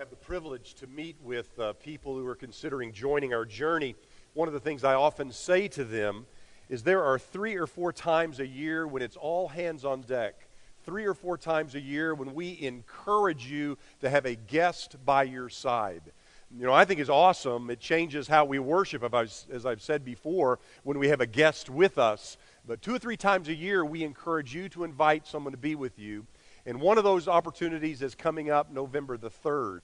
have 0.00 0.08
the 0.08 0.16
privilege 0.16 0.72
to 0.72 0.86
meet 0.86 1.14
with 1.22 1.60
uh, 1.60 1.74
people 1.74 2.14
who 2.14 2.26
are 2.26 2.34
considering 2.34 2.90
joining 2.90 3.34
our 3.34 3.44
journey, 3.44 3.94
one 4.32 4.48
of 4.48 4.54
the 4.54 4.60
things 4.60 4.82
I 4.82 4.94
often 4.94 5.30
say 5.30 5.68
to 5.68 5.84
them 5.84 6.24
is 6.70 6.82
there 6.82 7.04
are 7.04 7.18
three 7.18 7.56
or 7.56 7.66
four 7.66 7.92
times 7.92 8.40
a 8.40 8.46
year 8.46 8.86
when 8.86 9.02
it's 9.02 9.18
all 9.18 9.48
hands 9.48 9.84
on 9.84 10.00
deck. 10.00 10.48
Three 10.84 11.04
or 11.04 11.12
four 11.12 11.36
times 11.36 11.74
a 11.74 11.80
year 11.82 12.14
when 12.14 12.32
we 12.32 12.58
encourage 12.62 13.46
you 13.46 13.76
to 14.00 14.08
have 14.08 14.24
a 14.24 14.36
guest 14.36 14.96
by 15.04 15.24
your 15.24 15.50
side. 15.50 16.12
You 16.58 16.64
know, 16.64 16.72
I 16.72 16.86
think 16.86 16.98
is 16.98 17.10
awesome. 17.10 17.68
It 17.68 17.78
changes 17.78 18.26
how 18.26 18.46
we 18.46 18.58
worship, 18.58 19.04
as 19.12 19.66
I've 19.66 19.82
said 19.82 20.02
before, 20.02 20.60
when 20.82 20.98
we 20.98 21.08
have 21.08 21.20
a 21.20 21.26
guest 21.26 21.68
with 21.68 21.98
us. 21.98 22.38
But 22.66 22.80
two 22.80 22.94
or 22.94 22.98
three 22.98 23.18
times 23.18 23.48
a 23.48 23.54
year, 23.54 23.84
we 23.84 24.02
encourage 24.02 24.54
you 24.54 24.70
to 24.70 24.84
invite 24.84 25.26
someone 25.26 25.52
to 25.52 25.58
be 25.58 25.74
with 25.74 25.98
you. 25.98 26.24
And 26.64 26.80
one 26.80 26.96
of 26.96 27.04
those 27.04 27.28
opportunities 27.28 28.00
is 28.00 28.14
coming 28.14 28.50
up 28.50 28.72
November 28.72 29.18
the 29.18 29.30
3rd. 29.30 29.80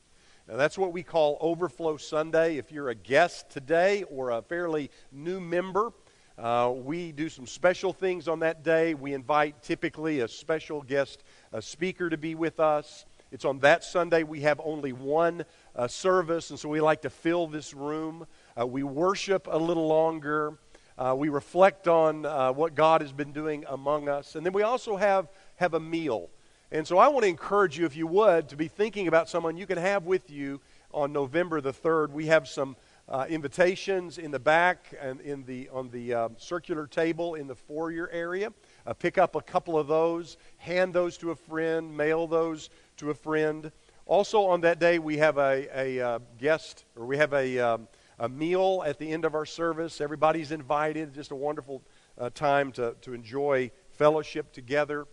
Now, 0.49 0.57
that's 0.57 0.79
what 0.79 0.93
we 0.93 1.03
call 1.03 1.39
Overflow 1.41 1.97
Sunday. 1.97 2.57
If 2.57 2.71
you're 2.71 2.91
a 2.91 2.95
guest 2.95 3.51
today 3.51 4.05
or 4.05 4.31
a 4.31 4.43
fairly 4.43 4.93
new 5.11 5.41
member, 5.41 5.93
uh, 6.39 6.73
we 6.73 7.11
do 7.11 7.29
some 7.29 7.49
special 7.49 7.93
things 7.93 8.29
on 8.29 8.39
that 8.41 8.63
day. 8.63 8.95
We 8.95 9.13
invite 9.13 9.61
typically 9.65 10.21
a 10.21 10.29
special 10.29 10.83
guest 10.83 11.25
a 11.53 11.61
speaker 11.61 12.09
to 12.09 12.17
be 12.17 12.37
with 12.37 12.61
us. 12.61 13.07
It's 13.33 13.45
on 13.45 13.59
that 13.61 13.83
Sunday. 13.83 14.23
We 14.23 14.43
have 14.43 14.61
only 14.63 14.93
one 14.93 15.45
uh, 15.75 15.89
service, 15.89 16.51
and 16.51 16.59
so 16.61 16.69
we 16.69 16.81
like 16.81 17.03
to 17.03 17.11
fill 17.11 17.49
this 17.49 17.75
room. 17.75 18.25
Uh, 18.57 18.69
we 18.69 18.85
worship 18.85 19.49
a 19.51 19.59
little 19.59 19.89
longer. 19.89 20.59
Uh, 20.97 21.17
we 21.19 21.29
reflect 21.29 21.89
on 21.89 22.25
uh, 22.25 22.53
what 22.53 22.77
God 22.77 23.01
has 23.01 23.11
been 23.11 23.33
doing 23.33 23.65
among 23.69 24.09
us. 24.09 24.37
And 24.37 24.47
then 24.47 24.53
we 24.53 24.63
also 24.63 24.95
have, 24.95 25.29
have 25.57 25.75
a 25.75 25.81
meal. 25.81 26.31
And 26.73 26.87
so 26.87 26.99
I 26.99 27.07
want 27.09 27.23
to 27.23 27.29
encourage 27.29 27.79
you, 27.79 27.87
if 27.87 27.95
you 27.95 28.09
would, 28.09 28.49
to 28.49 28.57
be 28.57 28.67
thinking 28.67 29.07
about 29.07 29.29
someone 29.29 29.57
you 29.57 29.67
can 29.67 29.79
have 29.79 30.05
with 30.05 30.31
you 30.31 30.61
on 30.93 31.13
November 31.13 31.61
the 31.61 31.73
3rd. 31.73 32.11
We 32.11 32.27
have 32.27 32.49
some 32.49 32.75
uh, 33.09 33.25
invitations 33.29 34.19
in 34.19 34.33
the 34.33 34.41
back 34.41 34.93
and 35.01 35.21
in 35.21 35.45
the, 35.45 35.69
on 35.69 35.91
the 35.91 36.13
uh, 36.13 36.29
circular 36.39 36.89
table 36.89 37.37
in 37.37 37.47
the 37.47 37.55
foyer 37.55 38.11
area. 38.11 38.53
Uh, 38.85 38.95
pick 38.95 39.17
up 39.17 39.37
a 39.37 39.41
couple 39.41 39.79
of 39.79 39.87
those, 39.87 40.39
hand 40.57 40.93
those 40.93 41.17
to 41.19 41.31
a 41.31 41.37
friend, 41.37 41.97
mail 41.97 42.27
those 42.27 42.69
to 42.97 43.11
a 43.11 43.15
friend. 43.15 43.71
Also, 44.05 44.45
on 44.45 44.61
that 44.63 44.81
day, 44.81 44.99
we 44.99 45.19
have 45.19 45.39
a, 45.39 45.69
a 45.73 46.01
uh, 46.01 46.19
guest, 46.37 46.85
or 46.97 47.07
we 47.07 47.17
have 47.17 47.33
a, 47.33 47.61
um, 47.61 47.87
a 48.19 48.29
meal 48.29 48.83
at 48.85 48.99
the 48.99 49.13
end 49.13 49.25
of 49.25 49.37
our 49.37 49.47
service. 49.47 50.01
Everybody's 50.01 50.51
invited. 50.51 51.15
Just 51.15 51.31
a 51.31 51.37
wonderful 51.37 51.81
uh, 52.19 52.31
time 52.31 52.73
to, 52.73 52.97
to 53.03 53.15
enjoy 53.15 53.71
fellowship 53.93 54.53
together. 54.53 55.07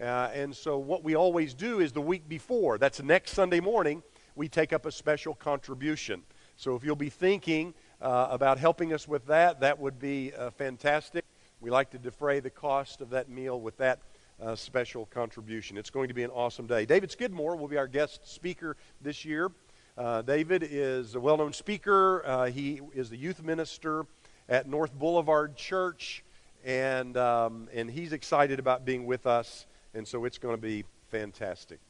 Uh, 0.00 0.30
and 0.32 0.56
so, 0.56 0.78
what 0.78 1.04
we 1.04 1.14
always 1.14 1.52
do 1.52 1.80
is 1.80 1.92
the 1.92 2.00
week 2.00 2.26
before, 2.26 2.78
that's 2.78 3.02
next 3.02 3.32
Sunday 3.32 3.60
morning, 3.60 4.02
we 4.34 4.48
take 4.48 4.72
up 4.72 4.86
a 4.86 4.92
special 4.92 5.34
contribution. 5.34 6.22
So, 6.56 6.74
if 6.74 6.82
you'll 6.82 6.96
be 6.96 7.10
thinking 7.10 7.74
uh, 8.00 8.28
about 8.30 8.58
helping 8.58 8.94
us 8.94 9.06
with 9.06 9.26
that, 9.26 9.60
that 9.60 9.78
would 9.78 9.98
be 9.98 10.32
uh, 10.32 10.50
fantastic. 10.52 11.26
We 11.60 11.68
like 11.68 11.90
to 11.90 11.98
defray 11.98 12.40
the 12.40 12.48
cost 12.48 13.02
of 13.02 13.10
that 13.10 13.28
meal 13.28 13.60
with 13.60 13.76
that 13.76 13.98
uh, 14.40 14.56
special 14.56 15.04
contribution. 15.04 15.76
It's 15.76 15.90
going 15.90 16.08
to 16.08 16.14
be 16.14 16.22
an 16.22 16.30
awesome 16.30 16.66
day. 16.66 16.86
David 16.86 17.10
Skidmore 17.10 17.56
will 17.56 17.68
be 17.68 17.76
our 17.76 17.88
guest 17.88 18.26
speaker 18.26 18.78
this 19.02 19.26
year. 19.26 19.50
Uh, 19.98 20.22
David 20.22 20.66
is 20.66 21.14
a 21.14 21.20
well 21.20 21.36
known 21.36 21.52
speaker, 21.52 22.24
uh, 22.24 22.46
he 22.46 22.80
is 22.94 23.10
the 23.10 23.18
youth 23.18 23.42
minister 23.42 24.06
at 24.48 24.66
North 24.66 24.98
Boulevard 24.98 25.56
Church, 25.56 26.24
and, 26.64 27.18
um, 27.18 27.68
and 27.74 27.90
he's 27.90 28.14
excited 28.14 28.58
about 28.58 28.86
being 28.86 29.04
with 29.04 29.26
us 29.26 29.66
and 29.94 30.06
so 30.06 30.24
it's 30.24 30.38
going 30.38 30.54
to 30.54 30.60
be 30.60 30.84
fantastic. 31.10 31.80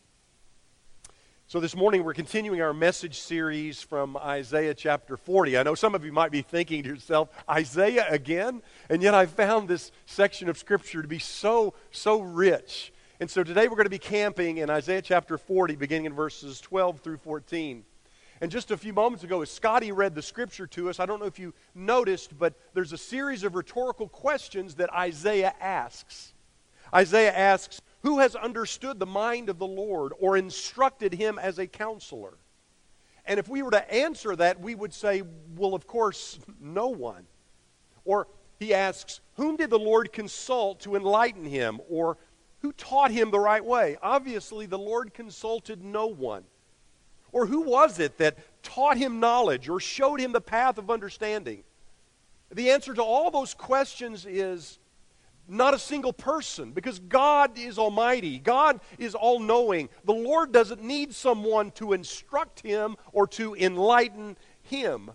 So, 1.47 1.59
this 1.59 1.75
morning 1.75 2.05
we're 2.05 2.15
continuing 2.15 2.63
our 2.63 2.73
message 2.73 3.19
series 3.19 3.83
from 3.83 4.17
Isaiah 4.17 4.73
chapter 4.73 5.17
40. 5.17 5.59
I 5.59 5.65
know 5.65 5.75
some 5.75 5.97
of 5.97 6.05
you 6.05 6.13
might 6.13 6.31
be 6.31 6.43
thinking 6.43 6.85
to 6.85 6.89
yourself, 6.91 7.29
Isaiah 7.49 8.07
again? 8.09 8.63
And 8.89 9.03
yet 9.03 9.15
I 9.15 9.27
found 9.27 9.69
this 9.69 9.91
section 10.07 10.49
of 10.49 10.57
Scripture 10.57 11.03
to 11.03 11.09
be 11.09 11.19
so, 11.19 11.75
so 11.91 12.21
rich. 12.21 12.93
And 13.19 13.29
so 13.29 13.43
today 13.43 13.67
we're 13.67 13.77
going 13.77 13.85
to 13.85 13.91
be 13.91 13.99
camping 13.99 14.59
in 14.59 14.71
Isaiah 14.71 15.03
chapter 15.03 15.37
40, 15.37 15.75
beginning 15.75 16.07
in 16.07 16.15
verses 16.15 16.61
12 16.61 17.01
through 17.01 17.19
14. 17.19 17.85
And 18.41 18.51
just 18.51 18.71
a 18.71 18.77
few 18.77 18.93
moments 18.93 19.25
ago, 19.25 19.43
as 19.43 19.51
Scotty 19.51 19.93
read 19.93 20.15
the 20.15 20.23
Scripture 20.23 20.69
to 20.69 20.89
us, 20.89 21.01
I 21.01 21.05
don't 21.05 21.19
know 21.19 21.27
if 21.27 21.39
you 21.39 21.53
noticed, 21.75 22.39
but 22.39 22.55
there's 22.73 22.93
a 22.93 22.99
series 22.99 23.43
of 23.43 23.57
rhetorical 23.57 24.09
questions 24.09 24.77
that 24.77 24.91
Isaiah 24.95 25.53
asks. 25.61 26.33
Isaiah 26.95 27.33
asks, 27.33 27.81
who 28.03 28.19
has 28.19 28.35
understood 28.35 28.99
the 28.99 29.07
mind 29.07 29.49
of 29.49 29.59
the 29.59 29.67
Lord 29.67 30.13
or 30.19 30.37
instructed 30.37 31.13
him 31.15 31.39
as 31.39 31.59
a 31.59 31.67
counselor? 31.67 32.35
And 33.27 33.39
if 33.39 33.49
we 33.49 33.63
were 33.63 33.71
to 33.71 33.95
answer 33.95 34.35
that, 34.37 34.61
we 34.61 34.75
would 34.75 34.93
say, 34.93 35.23
well, 35.57 35.75
of 35.75 35.87
course, 35.87 36.39
no 36.61 36.89
one. 36.89 37.27
Or 38.05 38.29
he 38.59 38.75
asks, 38.75 39.21
whom 39.35 39.57
did 39.57 39.71
the 39.71 39.79
Lord 39.79 40.13
consult 40.13 40.81
to 40.81 40.97
enlighten 40.97 41.45
him? 41.45 41.81
Or 41.89 42.19
who 42.61 42.73
taught 42.73 43.11
him 43.11 43.31
the 43.31 43.39
right 43.39 43.65
way? 43.65 43.97
Obviously, 44.03 44.67
the 44.67 44.79
Lord 44.79 45.15
consulted 45.15 45.85
no 45.85 46.07
one. 46.07 46.45
Or 47.33 47.47
who 47.47 47.61
was 47.61 48.01
it 48.01 48.19
that 48.19 48.39
taught 48.63 48.97
him 48.97 49.21
knowledge 49.21 49.69
or 49.69 49.79
showed 49.79 50.21
him 50.21 50.33
the 50.33 50.41
path 50.41 50.77
of 50.79 50.91
understanding? 50.91 51.63
The 52.51 52.71
answer 52.71 52.93
to 52.95 53.03
all 53.03 53.31
those 53.31 53.55
questions 53.55 54.27
is 54.27 54.80
not 55.51 55.75
a 55.75 55.79
single 55.79 56.13
person 56.13 56.71
because 56.73 57.01
God 57.01 57.59
is 57.59 57.79
almighty. 57.79 58.39
God 58.39 58.81
is 58.99 59.15
all 59.15 59.41
knowing. 59.41 59.89
The 60.05 60.13
Lord 60.13 60.53
doesn't 60.53 60.83
need 60.83 61.15
someone 61.15 61.73
to 61.73 61.93
instruct 61.93 62.61
him 62.61 62.97
or 63.13 63.27
to 63.29 63.55
enlighten 63.57 64.37
him. 64.63 65.11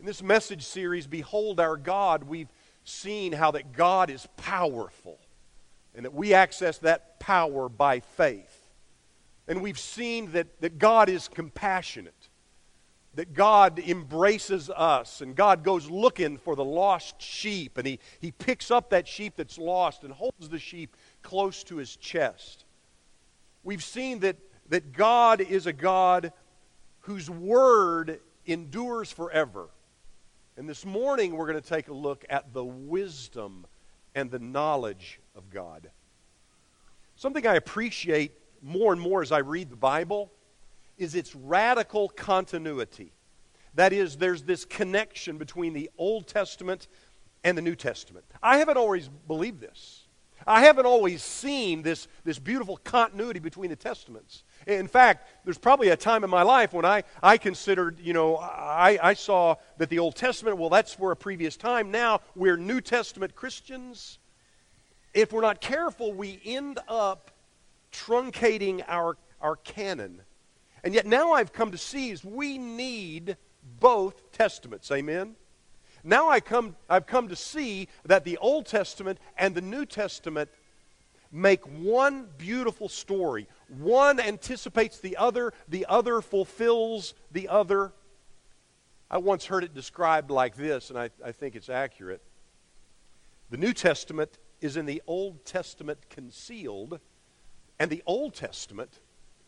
In 0.00 0.06
this 0.06 0.22
message 0.22 0.64
series, 0.64 1.06
Behold 1.06 1.60
Our 1.60 1.76
God, 1.76 2.24
we've 2.24 2.52
seen 2.84 3.32
how 3.32 3.52
that 3.52 3.72
God 3.72 4.10
is 4.10 4.26
powerful 4.36 5.18
and 5.94 6.04
that 6.04 6.14
we 6.14 6.34
access 6.34 6.78
that 6.78 7.20
power 7.20 7.68
by 7.68 8.00
faith. 8.00 8.72
And 9.46 9.62
we've 9.62 9.78
seen 9.78 10.32
that, 10.32 10.60
that 10.60 10.78
God 10.78 11.08
is 11.08 11.28
compassionate 11.28 12.19
that 13.14 13.34
God 13.34 13.78
embraces 13.78 14.70
us 14.70 15.20
and 15.20 15.34
God 15.34 15.64
goes 15.64 15.90
looking 15.90 16.38
for 16.38 16.54
the 16.54 16.64
lost 16.64 17.20
sheep 17.20 17.76
and 17.76 17.86
he, 17.86 17.98
he 18.20 18.30
picks 18.30 18.70
up 18.70 18.90
that 18.90 19.08
sheep 19.08 19.34
that's 19.36 19.58
lost 19.58 20.04
and 20.04 20.12
holds 20.12 20.48
the 20.48 20.58
sheep 20.58 20.96
close 21.22 21.64
to 21.64 21.76
his 21.76 21.96
chest. 21.96 22.64
We've 23.64 23.82
seen 23.82 24.20
that, 24.20 24.36
that 24.68 24.92
God 24.92 25.40
is 25.40 25.66
a 25.66 25.72
God 25.72 26.32
whose 27.00 27.28
word 27.28 28.20
endures 28.46 29.10
forever. 29.10 29.68
And 30.56 30.68
this 30.68 30.86
morning 30.86 31.36
we're 31.36 31.50
going 31.50 31.60
to 31.60 31.68
take 31.68 31.88
a 31.88 31.94
look 31.94 32.24
at 32.28 32.52
the 32.52 32.64
wisdom 32.64 33.66
and 34.14 34.30
the 34.30 34.38
knowledge 34.38 35.20
of 35.34 35.50
God. 35.50 35.90
Something 37.16 37.46
I 37.46 37.54
appreciate 37.54 38.32
more 38.62 38.92
and 38.92 39.00
more 39.00 39.20
as 39.22 39.32
I 39.32 39.38
read 39.38 39.68
the 39.70 39.76
Bible 39.76 40.30
is 41.00 41.14
its 41.14 41.34
radical 41.34 42.10
continuity. 42.10 43.12
That 43.74 43.92
is, 43.92 44.18
there's 44.18 44.42
this 44.42 44.64
connection 44.64 45.38
between 45.38 45.72
the 45.72 45.90
Old 45.96 46.26
Testament 46.26 46.88
and 47.42 47.56
the 47.56 47.62
New 47.62 47.74
Testament. 47.74 48.26
I 48.42 48.58
haven't 48.58 48.76
always 48.76 49.08
believed 49.08 49.60
this. 49.60 50.06
I 50.46 50.62
haven't 50.62 50.86
always 50.86 51.22
seen 51.22 51.82
this, 51.82 52.08
this 52.24 52.38
beautiful 52.38 52.76
continuity 52.78 53.40
between 53.40 53.70
the 53.70 53.76
Testaments. 53.76 54.42
In 54.66 54.88
fact, 54.88 55.26
there's 55.44 55.58
probably 55.58 55.88
a 55.88 55.96
time 55.96 56.24
in 56.24 56.30
my 56.30 56.42
life 56.42 56.72
when 56.72 56.84
I, 56.84 57.04
I 57.22 57.38
considered, 57.38 57.98
you 58.00 58.12
know, 58.12 58.36
I, 58.36 58.98
I 59.02 59.14
saw 59.14 59.56
that 59.78 59.88
the 59.88 59.98
Old 59.98 60.16
Testament, 60.16 60.58
well, 60.58 60.70
that's 60.70 60.94
for 60.94 61.12
a 61.12 61.16
previous 61.16 61.56
time. 61.56 61.90
Now 61.90 62.20
we're 62.34 62.56
New 62.56 62.80
Testament 62.80 63.34
Christians. 63.34 64.18
If 65.14 65.32
we're 65.32 65.42
not 65.42 65.60
careful, 65.60 66.12
we 66.12 66.40
end 66.44 66.78
up 66.88 67.30
truncating 67.92 68.82
our, 68.88 69.16
our 69.40 69.56
canon 69.56 70.22
and 70.82 70.94
yet 70.94 71.06
now 71.06 71.32
I've 71.32 71.52
come 71.52 71.70
to 71.72 71.78
see 71.78 72.10
is 72.10 72.24
we 72.24 72.58
need 72.58 73.36
both 73.78 74.32
testaments. 74.32 74.90
Amen? 74.90 75.36
Now 76.02 76.30
I 76.30 76.40
come, 76.40 76.76
I've 76.88 77.06
come 77.06 77.28
to 77.28 77.36
see 77.36 77.88
that 78.06 78.24
the 78.24 78.38
Old 78.38 78.66
Testament 78.66 79.18
and 79.36 79.54
the 79.54 79.60
New 79.60 79.84
Testament 79.84 80.48
make 81.30 81.64
one 81.64 82.26
beautiful 82.38 82.88
story. 82.88 83.46
One 83.68 84.18
anticipates 84.18 84.98
the 84.98 85.16
other, 85.16 85.52
the 85.68 85.86
other 85.88 86.20
fulfills 86.20 87.14
the 87.30 87.48
other. 87.48 87.92
I 89.10 89.18
once 89.18 89.44
heard 89.44 89.64
it 89.64 89.74
described 89.74 90.30
like 90.30 90.56
this, 90.56 90.90
and 90.90 90.98
I, 90.98 91.10
I 91.24 91.32
think 91.32 91.54
it's 91.54 91.68
accurate. 91.68 92.22
The 93.50 93.56
New 93.56 93.72
Testament 93.72 94.38
is 94.60 94.76
in 94.76 94.86
the 94.86 95.02
Old 95.06 95.44
Testament 95.44 95.98
concealed, 96.08 97.00
and 97.78 97.90
the 97.90 98.02
Old 98.06 98.34
Testament 98.34 99.00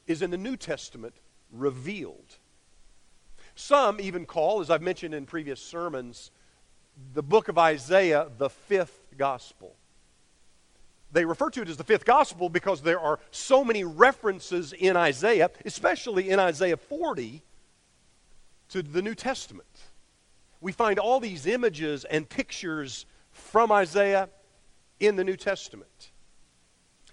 is 0.07 0.23
in 0.23 0.31
the 0.31 0.39
New 0.39 0.57
Testament 0.57 1.15
revealed. 1.53 2.37
Some 3.55 4.01
even 4.01 4.27
call, 4.27 4.61
as 4.61 4.71
I've 4.71 4.83
mentioned 4.83 5.15
in 5.15 5.27
previous 5.27 5.61
sermons, 5.61 6.31
the 7.15 7.23
book 7.23 7.49
of 7.49 7.59
Isaiah 7.59 8.29
the 8.39 8.51
fifth 8.51 9.07
gospel. 9.17 9.77
they 11.13 11.25
refer 11.27 11.51
to 11.51 11.61
it 11.61 11.69
as 11.69 11.77
the 11.77 11.85
fifth 11.85 12.07
gospel 12.07 12.49
because 12.49 12.81
there 12.81 12.99
are 12.99 13.21
so 13.31 13.63
many 13.63 13.85
references 13.85 14.73
in 14.73 14.97
Isaiah, 14.97 15.51
especially 15.67 16.31
in 16.31 16.39
Isaiah 16.39 16.79
40, 16.79 17.43
to 18.71 18.83
the 18.83 19.03
New 19.03 19.15
Testament. 19.15 19.69
We 20.63 20.73
find 20.73 20.99
all 20.99 21.21
these 21.21 21.47
images 21.47 22.07
and 22.07 22.27
pictures 22.27 23.05
from 23.31 23.71
Isaiah 23.71 24.31
in 25.01 25.17
the 25.17 25.25
New 25.25 25.37
Testament. 25.37 26.13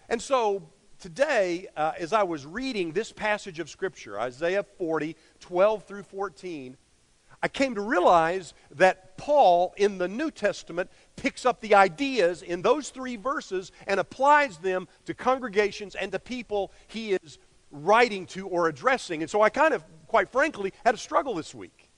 And 0.07 0.21
so 0.21 0.69
today, 0.99 1.67
uh, 1.75 1.93
as 1.97 2.13
I 2.13 2.23
was 2.23 2.45
reading 2.45 2.91
this 2.91 3.11
passage 3.11 3.59
of 3.59 3.69
Scripture, 3.69 4.19
Isaiah 4.19 4.63
40, 4.63 5.15
12 5.39 5.83
through 5.83 6.03
14, 6.03 6.77
I 7.41 7.47
came 7.47 7.75
to 7.75 7.81
realize 7.81 8.53
that 8.71 9.17
Paul 9.17 9.73
in 9.77 9.97
the 9.97 10.09
New 10.09 10.29
Testament 10.29 10.89
picks 11.15 11.45
up 11.45 11.61
the 11.61 11.75
ideas 11.75 12.41
in 12.41 12.61
those 12.61 12.89
three 12.89 13.15
verses 13.15 13.71
and 13.87 13.99
applies 13.99 14.57
them 14.57 14.87
to 15.05 15.13
congregations 15.13 15.95
and 15.95 16.11
to 16.11 16.19
people 16.19 16.71
he 16.87 17.13
is 17.13 17.37
writing 17.71 18.25
to 18.27 18.47
or 18.47 18.67
addressing. 18.67 19.21
And 19.21 19.29
so 19.29 19.41
I 19.41 19.49
kind 19.49 19.73
of, 19.73 19.85
quite 20.07 20.29
frankly, 20.29 20.73
had 20.83 20.95
a 20.95 20.97
struggle 20.97 21.33
this 21.33 21.55
week. 21.55 21.89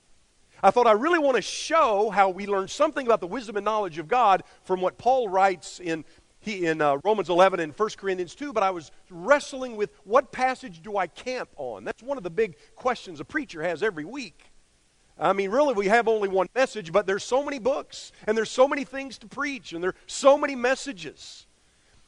I 0.63 0.69
thought 0.69 0.85
I 0.85 0.91
really 0.91 1.17
want 1.17 1.37
to 1.37 1.41
show 1.41 2.11
how 2.11 2.29
we 2.29 2.45
learn 2.45 2.67
something 2.67 3.07
about 3.07 3.19
the 3.19 3.27
wisdom 3.27 3.57
and 3.57 3.65
knowledge 3.65 3.97
of 3.97 4.07
God 4.07 4.43
from 4.63 4.79
what 4.79 4.99
Paul 4.99 5.27
writes 5.27 5.79
in, 5.79 6.05
he, 6.41 6.65
in 6.65 6.81
uh, 6.81 6.97
Romans 7.03 7.29
11 7.29 7.59
and 7.59 7.73
1 7.77 7.89
Corinthians 7.97 8.35
2, 8.35 8.51
but 8.51 8.63
I 8.63 8.71
was 8.71 8.91
wrestling 9.09 9.75
with 9.75 9.91
what 10.03 10.31
passage 10.31 10.81
do 10.81 10.97
I 10.97 11.07
camp 11.07 11.49
on? 11.55 11.83
That's 11.83 12.01
one 12.01 12.17
of 12.17 12.23
the 12.23 12.31
big 12.31 12.55
questions 12.75 13.19
a 13.19 13.25
preacher 13.25 13.61
has 13.61 13.83
every 13.83 14.05
week. 14.05 14.51
I 15.19 15.33
mean, 15.33 15.51
really, 15.51 15.75
we 15.75 15.87
have 15.87 16.07
only 16.07 16.27
one 16.27 16.47
message, 16.55 16.91
but 16.91 17.05
there's 17.05 17.23
so 17.23 17.43
many 17.43 17.59
books, 17.59 18.11
and 18.25 18.35
there's 18.35 18.49
so 18.49 18.67
many 18.67 18.83
things 18.83 19.19
to 19.19 19.27
preach, 19.27 19.71
and 19.71 19.83
there's 19.83 19.93
so 20.07 20.35
many 20.35 20.55
messages. 20.55 21.45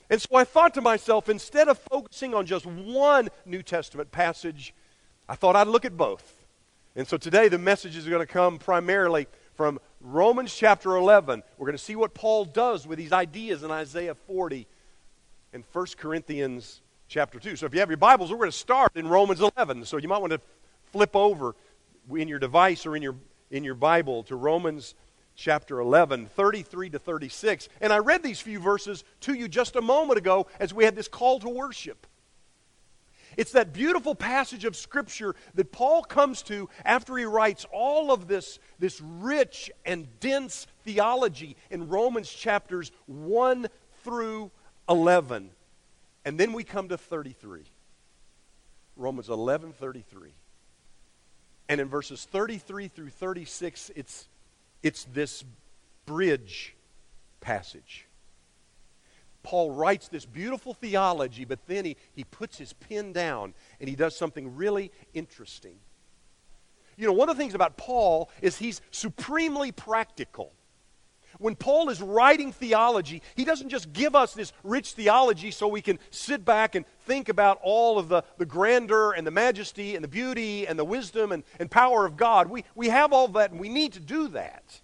And 0.09 0.19
so 0.19 0.35
I 0.35 0.43
thought 0.45 0.73
to 0.73 0.81
myself, 0.81 1.29
instead 1.29 1.67
of 1.69 1.77
focusing 1.77 2.33
on 2.33 2.47
just 2.47 2.65
one 2.65 3.29
New 3.45 3.61
Testament 3.61 4.11
passage, 4.11 4.73
I 5.29 5.35
thought 5.35 5.55
I'd 5.55 5.67
look 5.67 5.85
at 5.85 5.95
both. 5.95 6.45
And 6.95 7.07
so 7.07 7.17
today 7.17 7.49
the 7.49 7.57
message 7.57 7.95
is 7.95 8.07
going 8.07 8.19
to 8.19 8.31
come 8.31 8.57
primarily 8.57 9.27
from 9.55 9.79
Romans 10.03 10.53
chapter 10.53 10.97
11. 10.97 11.43
We're 11.57 11.65
going 11.65 11.77
to 11.77 11.83
see 11.83 11.95
what 11.95 12.13
Paul 12.13 12.43
does 12.43 12.85
with 12.85 12.97
these 12.97 13.13
ideas 13.13 13.63
in 13.63 13.71
Isaiah 13.71 14.15
40 14.15 14.67
and 15.53 15.63
1 15.71 15.85
Corinthians 15.97 16.81
chapter 17.07 17.39
2. 17.39 17.55
So 17.55 17.65
if 17.65 17.73
you 17.73 17.79
have 17.79 17.89
your 17.89 17.95
Bibles, 17.95 18.29
we're 18.29 18.37
going 18.37 18.51
to 18.51 18.57
start 18.57 18.91
in 18.95 19.07
Romans 19.07 19.39
11. 19.39 19.85
So 19.85 19.95
you 19.95 20.09
might 20.09 20.17
want 20.17 20.33
to 20.33 20.41
flip 20.91 21.15
over 21.15 21.55
in 22.13 22.27
your 22.27 22.39
device 22.39 22.85
or 22.85 22.97
in 22.97 23.01
your, 23.01 23.15
in 23.49 23.63
your 23.63 23.75
Bible 23.75 24.23
to 24.23 24.35
Romans 24.35 24.93
chapter 25.35 25.79
11, 25.79 26.25
33 26.25 26.89
to 26.89 26.99
36. 26.99 27.69
And 27.79 27.93
I 27.93 27.99
read 27.99 28.23
these 28.23 28.41
few 28.41 28.59
verses 28.59 29.05
to 29.21 29.33
you 29.33 29.47
just 29.47 29.77
a 29.77 29.81
moment 29.81 30.17
ago 30.17 30.47
as 30.59 30.73
we 30.73 30.83
had 30.83 30.97
this 30.97 31.07
call 31.07 31.39
to 31.39 31.49
worship. 31.49 32.05
It's 33.37 33.51
that 33.53 33.73
beautiful 33.73 34.15
passage 34.15 34.65
of 34.65 34.75
Scripture 34.75 35.35
that 35.55 35.71
Paul 35.71 36.03
comes 36.03 36.41
to 36.43 36.69
after 36.85 37.17
he 37.17 37.25
writes 37.25 37.65
all 37.71 38.11
of 38.11 38.27
this, 38.27 38.59
this 38.79 39.01
rich 39.01 39.71
and 39.85 40.07
dense 40.19 40.67
theology 40.83 41.55
in 41.69 41.87
Romans 41.87 42.29
chapters 42.29 42.91
1 43.07 43.67
through 44.03 44.51
11. 44.89 45.49
And 46.25 46.39
then 46.39 46.53
we 46.53 46.63
come 46.63 46.89
to 46.89 46.97
33. 46.97 47.63
Romans 48.95 49.29
11, 49.29 49.73
33. 49.73 50.33
And 51.69 51.81
in 51.81 51.87
verses 51.87 52.25
33 52.25 52.87
through 52.87 53.09
36, 53.09 53.91
it's, 53.95 54.27
it's 54.83 55.05
this 55.05 55.43
bridge 56.05 56.75
passage. 57.41 58.05
Paul 59.43 59.71
writes 59.71 60.07
this 60.07 60.25
beautiful 60.25 60.73
theology, 60.73 61.45
but 61.45 61.59
then 61.67 61.85
he, 61.85 61.97
he 62.13 62.23
puts 62.23 62.57
his 62.57 62.73
pen 62.73 63.13
down 63.13 63.53
and 63.79 63.89
he 63.89 63.95
does 63.95 64.15
something 64.15 64.55
really 64.55 64.91
interesting. 65.13 65.75
You 66.97 67.07
know, 67.07 67.13
one 67.13 67.29
of 67.29 67.35
the 67.35 67.41
things 67.41 67.55
about 67.55 67.77
Paul 67.77 68.29
is 68.41 68.57
he's 68.57 68.81
supremely 68.91 69.71
practical 69.71 70.53
when 71.39 71.55
Paul 71.55 71.89
is 71.89 72.01
writing 72.01 72.51
theology, 72.51 73.21
he 73.35 73.45
doesn't 73.45 73.69
just 73.69 73.91
give 73.93 74.15
us 74.15 74.33
this 74.33 74.53
rich 74.63 74.93
theology 74.93 75.51
so 75.51 75.67
we 75.67 75.81
can 75.81 75.99
sit 76.09 76.45
back 76.45 76.75
and 76.75 76.85
think 77.01 77.29
about 77.29 77.59
all 77.63 77.97
of 77.97 78.07
the, 78.07 78.23
the 78.37 78.45
grandeur 78.45 79.13
and 79.13 79.25
the 79.25 79.31
majesty 79.31 79.95
and 79.95 80.03
the 80.03 80.09
beauty 80.09 80.67
and 80.67 80.77
the 80.77 80.85
wisdom 80.85 81.31
and, 81.31 81.43
and 81.59 81.69
power 81.69 82.05
of 82.05 82.17
God. 82.17 82.49
We, 82.49 82.63
we 82.75 82.89
have 82.89 83.13
all 83.13 83.27
that 83.29 83.51
and 83.51 83.59
we 83.59 83.69
need 83.69 83.93
to 83.93 83.99
do 83.99 84.27
that. 84.29 84.81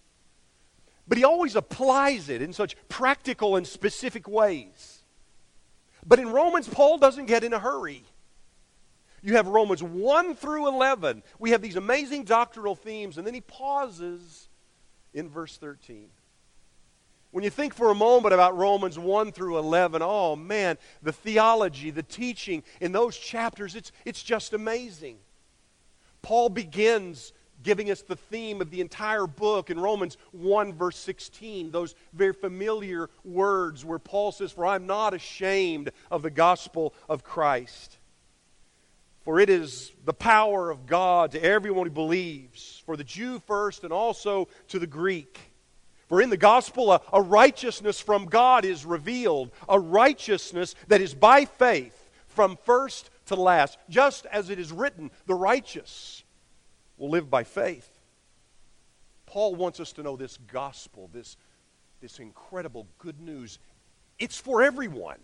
But 1.09 1.17
he 1.17 1.23
always 1.23 1.55
applies 1.55 2.29
it 2.29 2.43
in 2.43 2.53
such 2.53 2.75
practical 2.87 3.55
and 3.55 3.65
specific 3.65 4.27
ways. 4.27 5.03
But 6.05 6.19
in 6.19 6.29
Romans, 6.29 6.67
Paul 6.67 6.99
doesn't 6.99 7.25
get 7.25 7.43
in 7.43 7.51
a 7.51 7.59
hurry. 7.59 8.03
You 9.23 9.35
have 9.35 9.47
Romans 9.47 9.81
1 9.81 10.35
through 10.35 10.67
11. 10.67 11.23
We 11.39 11.49
have 11.49 11.63
these 11.63 11.75
amazing 11.75 12.23
doctrinal 12.23 12.75
themes, 12.75 13.17
and 13.17 13.25
then 13.25 13.33
he 13.33 13.41
pauses 13.41 14.47
in 15.13 15.27
verse 15.27 15.57
13. 15.57 16.09
When 17.31 17.43
you 17.43 17.49
think 17.49 17.73
for 17.73 17.89
a 17.89 17.95
moment 17.95 18.33
about 18.33 18.55
Romans 18.55 18.97
1 18.97 19.31
through 19.31 19.57
11, 19.57 20.01
oh 20.03 20.35
man, 20.35 20.77
the 21.01 21.11
theology, 21.11 21.89
the 21.89 22.03
teaching 22.03 22.63
in 22.79 22.91
those 22.91 23.17
chapters, 23.17 23.75
it's, 23.75 23.91
it's 24.05 24.23
just 24.23 24.53
amazing. 24.53 25.17
Paul 26.21 26.49
begins 26.49 27.33
giving 27.63 27.91
us 27.91 28.01
the 28.01 28.15
theme 28.15 28.61
of 28.61 28.69
the 28.69 28.81
entire 28.81 29.27
book 29.27 29.69
in 29.69 29.79
Romans 29.79 30.17
1, 30.31 30.73
verse 30.73 30.97
16, 30.97 31.71
those 31.71 31.95
very 32.13 32.33
familiar 32.33 33.09
words 33.23 33.83
where 33.83 33.99
Paul 33.99 34.31
says, 34.31 34.51
For 34.51 34.65
I'm 34.65 34.87
not 34.87 35.13
ashamed 35.13 35.91
of 36.09 36.21
the 36.21 36.29
gospel 36.29 36.93
of 37.07 37.23
Christ. 37.23 37.97
For 39.23 39.39
it 39.39 39.49
is 39.49 39.91
the 40.05 40.13
power 40.13 40.69
of 40.69 40.85
God 40.85 41.31
to 41.31 41.43
everyone 41.43 41.87
who 41.87 41.91
believes, 41.91 42.81
for 42.85 42.95
the 42.95 43.03
Jew 43.03 43.39
first 43.45 43.83
and 43.83 43.93
also 43.93 44.47
to 44.69 44.79
the 44.79 44.87
Greek. 44.87 45.39
For 46.07 46.21
in 46.21 46.31
the 46.31 46.37
gospel, 46.37 46.91
a, 46.91 47.01
a, 47.13 47.21
righteousness 47.21 47.99
from 47.99 48.25
God 48.25 48.65
is 48.65 48.85
revealed, 48.85 49.51
a 49.67 49.79
righteousness 49.79 50.73
that 50.87 51.01
is 51.01 51.13
by 51.13 51.45
faith 51.45 52.09
from 52.25 52.57
first 52.65 53.11
to 53.27 53.35
last. 53.35 53.77
Just 53.89 54.25
as 54.25 54.49
it 54.49 54.57
is 54.57 54.71
written, 54.71 55.11
the 55.27 55.35
righteous 55.35 56.23
will 56.99 57.09
live 57.09 57.29
by 57.29 57.43
faith. 57.43 57.99
Paul 59.25 59.55
wants 59.55 59.79
us 59.79 59.93
to 59.93 60.03
know 60.03 60.15
this 60.15 60.37
gospel, 60.51 61.09
this, 61.11 61.37
this 62.01 62.19
incredible 62.19 62.87
good 62.99 63.19
news. 63.19 63.57
It's 64.19 64.37
for 64.37 64.61
everyone, 64.61 65.19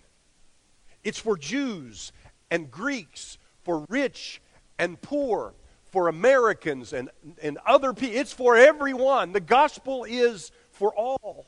it's 1.03 1.19
for 1.19 1.37
Jews 1.37 2.11
and 2.49 2.71
Greeks, 2.71 3.37
for 3.63 3.85
rich 3.89 4.41
and 4.79 4.99
poor, 5.01 5.53
for 5.91 6.07
Americans 6.07 6.93
and, 6.93 7.09
and 7.41 7.57
other 7.65 7.93
people. 7.93 8.15
It's 8.15 8.33
for 8.33 8.55
everyone. 8.55 9.33
The 9.33 9.39
gospel 9.39 10.05
is 10.05 10.51
for 10.71 10.93
all. 10.95 11.45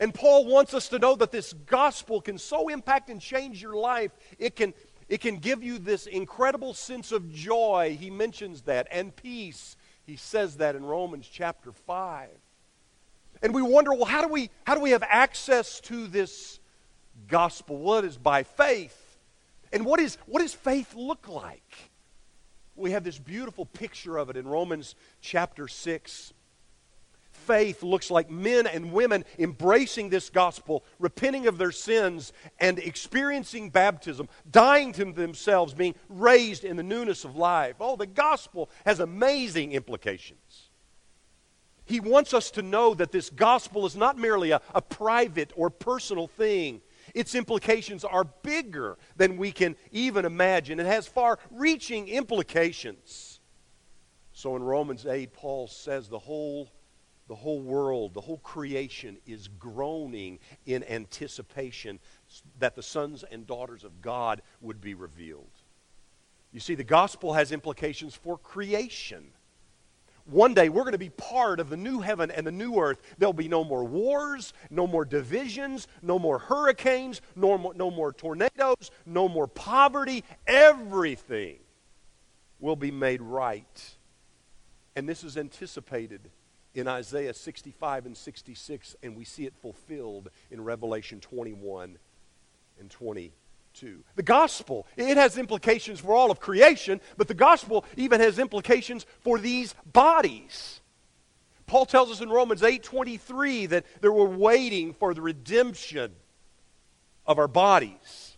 And 0.00 0.12
Paul 0.12 0.46
wants 0.46 0.74
us 0.74 0.88
to 0.88 0.98
know 0.98 1.14
that 1.16 1.30
this 1.30 1.52
gospel 1.52 2.20
can 2.20 2.36
so 2.36 2.68
impact 2.68 3.10
and 3.10 3.20
change 3.20 3.62
your 3.62 3.76
life. 3.76 4.10
It 4.38 4.56
can, 4.56 4.74
it 5.08 5.20
can 5.20 5.36
give 5.36 5.62
you 5.62 5.78
this 5.78 6.06
incredible 6.06 6.74
sense 6.74 7.12
of 7.12 7.32
joy. 7.32 7.96
He 7.98 8.10
mentions 8.10 8.62
that. 8.62 8.88
And 8.90 9.14
peace. 9.14 9.76
He 10.06 10.16
says 10.16 10.56
that 10.56 10.76
in 10.76 10.84
Romans 10.84 11.28
chapter 11.30 11.72
5. 11.72 12.28
And 13.42 13.54
we 13.54 13.62
wonder, 13.62 13.92
well, 13.92 14.04
how 14.04 14.22
do 14.22 14.28
we, 14.28 14.50
how 14.64 14.74
do 14.74 14.80
we 14.80 14.90
have 14.90 15.02
access 15.02 15.80
to 15.80 16.06
this 16.06 16.60
gospel? 17.28 17.76
What 17.78 18.04
is 18.04 18.16
by 18.16 18.42
faith? 18.42 19.18
And 19.72 19.84
what, 19.84 20.00
is, 20.00 20.16
what 20.26 20.40
does 20.40 20.54
faith 20.54 20.94
look 20.94 21.28
like? 21.28 21.90
We 22.76 22.92
have 22.92 23.04
this 23.04 23.18
beautiful 23.18 23.66
picture 23.66 24.16
of 24.16 24.30
it 24.30 24.36
in 24.36 24.48
Romans 24.48 24.94
chapter 25.20 25.68
6 25.68 26.32
faith 27.44 27.82
looks 27.82 28.10
like 28.10 28.30
men 28.30 28.66
and 28.66 28.92
women 28.92 29.24
embracing 29.38 30.08
this 30.08 30.30
gospel, 30.30 30.84
repenting 30.98 31.46
of 31.46 31.58
their 31.58 31.72
sins, 31.72 32.32
and 32.58 32.78
experiencing 32.78 33.70
baptism, 33.70 34.28
dying 34.50 34.92
to 34.92 35.04
themselves, 35.12 35.74
being 35.74 35.94
raised 36.08 36.64
in 36.64 36.76
the 36.76 36.82
newness 36.82 37.24
of 37.24 37.36
life. 37.36 37.76
Oh, 37.80 37.96
the 37.96 38.06
gospel 38.06 38.70
has 38.84 39.00
amazing 39.00 39.72
implications. 39.72 40.70
He 41.84 42.00
wants 42.00 42.32
us 42.32 42.50
to 42.52 42.62
know 42.62 42.94
that 42.94 43.12
this 43.12 43.28
gospel 43.28 43.84
is 43.84 43.94
not 43.94 44.16
merely 44.16 44.50
a, 44.52 44.60
a 44.74 44.80
private 44.80 45.52
or 45.54 45.68
personal 45.68 46.26
thing. 46.26 46.80
Its 47.14 47.34
implications 47.34 48.04
are 48.04 48.24
bigger 48.24 48.96
than 49.16 49.36
we 49.36 49.52
can 49.52 49.76
even 49.92 50.24
imagine. 50.24 50.80
It 50.80 50.86
has 50.86 51.06
far 51.06 51.38
reaching 51.50 52.08
implications. 52.08 53.40
So 54.32 54.56
in 54.56 54.62
Romans 54.62 55.04
8, 55.06 55.32
Paul 55.32 55.68
says 55.68 56.08
the 56.08 56.18
whole 56.18 56.70
the 57.28 57.34
whole 57.34 57.60
world, 57.60 58.14
the 58.14 58.20
whole 58.20 58.38
creation 58.38 59.16
is 59.26 59.48
groaning 59.48 60.38
in 60.66 60.84
anticipation 60.84 61.98
that 62.58 62.76
the 62.76 62.82
sons 62.82 63.24
and 63.30 63.46
daughters 63.46 63.84
of 63.84 64.02
God 64.02 64.42
would 64.60 64.80
be 64.80 64.94
revealed. 64.94 65.50
You 66.52 66.60
see, 66.60 66.74
the 66.74 66.84
gospel 66.84 67.32
has 67.32 67.50
implications 67.50 68.14
for 68.14 68.36
creation. 68.38 69.24
One 70.26 70.54
day 70.54 70.68
we're 70.68 70.82
going 70.82 70.92
to 70.92 70.98
be 70.98 71.10
part 71.10 71.60
of 71.60 71.68
the 71.68 71.76
new 71.76 72.00
heaven 72.00 72.30
and 72.30 72.46
the 72.46 72.52
new 72.52 72.78
earth. 72.78 73.02
There'll 73.18 73.32
be 73.32 73.48
no 73.48 73.64
more 73.64 73.84
wars, 73.84 74.52
no 74.70 74.86
more 74.86 75.04
divisions, 75.04 75.88
no 76.00 76.18
more 76.18 76.38
hurricanes, 76.38 77.20
no 77.36 77.58
more, 77.58 77.74
no 77.74 77.90
more 77.90 78.12
tornadoes, 78.12 78.90
no 79.04 79.28
more 79.28 79.46
poverty. 79.46 80.24
Everything 80.46 81.58
will 82.58 82.76
be 82.76 82.90
made 82.90 83.20
right. 83.20 83.96
And 84.96 85.08
this 85.08 85.24
is 85.24 85.36
anticipated 85.36 86.30
in 86.74 86.88
Isaiah 86.88 87.34
65 87.34 88.06
and 88.06 88.16
66, 88.16 88.96
and 89.02 89.16
we 89.16 89.24
see 89.24 89.46
it 89.46 89.54
fulfilled 89.60 90.30
in 90.50 90.62
Revelation 90.62 91.20
21 91.20 91.96
and 92.80 92.90
22. 92.90 94.04
The 94.16 94.22
gospel, 94.22 94.86
it 94.96 95.16
has 95.16 95.38
implications 95.38 96.00
for 96.00 96.12
all 96.12 96.30
of 96.30 96.40
creation, 96.40 97.00
but 97.16 97.28
the 97.28 97.34
gospel 97.34 97.84
even 97.96 98.20
has 98.20 98.38
implications 98.38 99.06
for 99.20 99.38
these 99.38 99.74
bodies. 99.92 100.80
Paul 101.66 101.86
tells 101.86 102.10
us 102.10 102.20
in 102.20 102.28
Romans 102.28 102.62
8:23 102.62 103.66
that, 103.70 103.86
that 104.00 104.12
we're 104.12 104.26
waiting 104.26 104.92
for 104.92 105.14
the 105.14 105.22
redemption 105.22 106.12
of 107.26 107.38
our 107.38 107.48
bodies. 107.48 108.36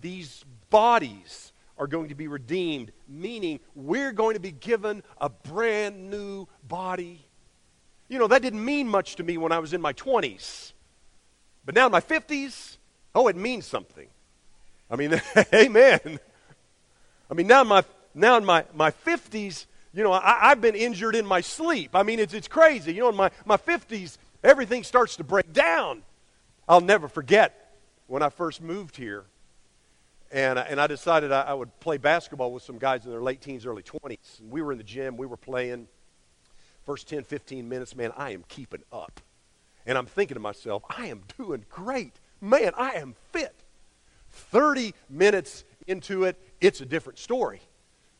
These 0.00 0.44
bodies 0.70 1.45
are 1.78 1.86
going 1.86 2.08
to 2.08 2.14
be 2.14 2.28
redeemed, 2.28 2.92
meaning 3.08 3.60
we're 3.74 4.12
going 4.12 4.34
to 4.34 4.40
be 4.40 4.52
given 4.52 5.02
a 5.20 5.28
brand 5.28 6.10
new 6.10 6.46
body. 6.66 7.24
You 8.08 8.18
know, 8.18 8.28
that 8.28 8.42
didn't 8.42 8.64
mean 8.64 8.88
much 8.88 9.16
to 9.16 9.22
me 9.22 9.36
when 9.36 9.52
I 9.52 9.58
was 9.58 9.72
in 9.72 9.80
my 9.80 9.92
20s. 9.92 10.72
But 11.64 11.74
now 11.74 11.86
in 11.86 11.92
my 11.92 12.00
50s, 12.00 12.76
oh, 13.14 13.28
it 13.28 13.36
means 13.36 13.66
something. 13.66 14.08
I 14.90 14.96
mean, 14.96 15.20
amen. 15.54 16.20
I 17.30 17.34
mean, 17.34 17.46
now 17.46 17.62
in 17.62 17.68
my, 17.68 17.84
now 18.14 18.36
in 18.36 18.44
my, 18.44 18.64
my 18.74 18.90
50s, 18.90 19.66
you 19.92 20.02
know, 20.02 20.12
I, 20.12 20.50
have 20.50 20.60
been 20.60 20.74
injured 20.74 21.16
in 21.16 21.26
my 21.26 21.40
sleep. 21.40 21.90
I 21.94 22.02
mean, 22.02 22.20
it's, 22.20 22.34
it's 22.34 22.48
crazy. 22.48 22.92
You 22.92 23.00
know, 23.00 23.08
in 23.08 23.16
my, 23.16 23.30
my 23.44 23.56
50s, 23.56 24.18
everything 24.44 24.84
starts 24.84 25.16
to 25.16 25.24
break 25.24 25.52
down. 25.52 26.02
I'll 26.68 26.80
never 26.80 27.08
forget 27.08 27.74
when 28.06 28.22
I 28.22 28.28
first 28.28 28.60
moved 28.60 28.96
here 28.96 29.24
and, 30.30 30.58
and 30.58 30.80
I 30.80 30.86
decided 30.86 31.32
I, 31.32 31.42
I, 31.42 31.54
would 31.54 31.78
play 31.80 31.98
basketball 31.98 32.52
with 32.52 32.62
some 32.62 32.78
guys 32.78 33.04
in 33.04 33.10
their 33.10 33.22
late 33.22 33.40
teens, 33.40 33.66
early 33.66 33.82
20s. 33.82 34.40
And 34.40 34.50
we 34.50 34.62
were 34.62 34.72
in 34.72 34.78
the 34.78 34.84
gym, 34.84 35.16
we 35.16 35.26
were 35.26 35.36
playing. 35.36 35.88
First 36.84 37.08
10, 37.08 37.24
15 37.24 37.68
minutes, 37.68 37.96
man, 37.96 38.12
I 38.16 38.30
am 38.30 38.44
keeping 38.48 38.82
up. 38.92 39.20
And 39.86 39.96
I'm 39.98 40.06
thinking 40.06 40.34
to 40.34 40.40
myself, 40.40 40.84
I 40.88 41.06
am 41.06 41.22
doing 41.36 41.64
great. 41.68 42.20
Man, 42.40 42.72
I 42.76 42.92
am 42.92 43.14
fit. 43.32 43.54
30 44.30 44.94
minutes 45.08 45.64
into 45.86 46.24
it, 46.24 46.40
it's 46.60 46.80
a 46.80 46.86
different 46.86 47.18
story. 47.18 47.60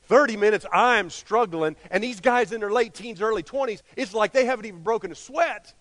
30 0.04 0.36
minutes, 0.36 0.66
I'm 0.72 1.10
struggling, 1.10 1.76
and 1.90 2.02
these 2.02 2.20
guys 2.20 2.52
in 2.52 2.60
their 2.60 2.70
late 2.70 2.94
teens, 2.94 3.20
early 3.20 3.42
20s, 3.42 3.82
it's 3.96 4.14
like 4.14 4.32
they 4.32 4.44
haven't 4.44 4.66
even 4.66 4.82
broken 4.82 5.10
a 5.10 5.16
sweat. 5.16 5.74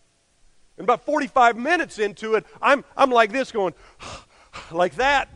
And 0.77 0.83
about 0.83 1.05
45 1.05 1.57
minutes 1.57 1.99
into 1.99 2.33
it, 2.35 2.45
I'm, 2.61 2.83
I'm 2.97 3.11
like 3.11 3.31
this 3.31 3.51
going, 3.51 3.73
like 4.71 4.95
that. 4.95 5.29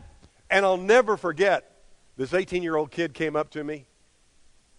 And 0.50 0.66
I'll 0.66 0.76
never 0.76 1.16
forget 1.16 1.70
this 2.16 2.34
18 2.34 2.62
year 2.62 2.76
old 2.76 2.90
kid 2.90 3.14
came 3.14 3.36
up 3.36 3.50
to 3.50 3.64
me. 3.64 3.86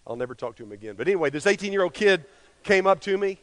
I'll 0.06 0.16
never 0.16 0.34
talk 0.34 0.56
to 0.56 0.62
him 0.62 0.72
again. 0.72 0.94
But 0.96 1.08
anyway, 1.08 1.30
this 1.30 1.46
18 1.46 1.72
year 1.72 1.82
old 1.82 1.94
kid 1.94 2.24
came 2.62 2.86
up 2.86 3.00
to 3.00 3.16
me 3.16 3.38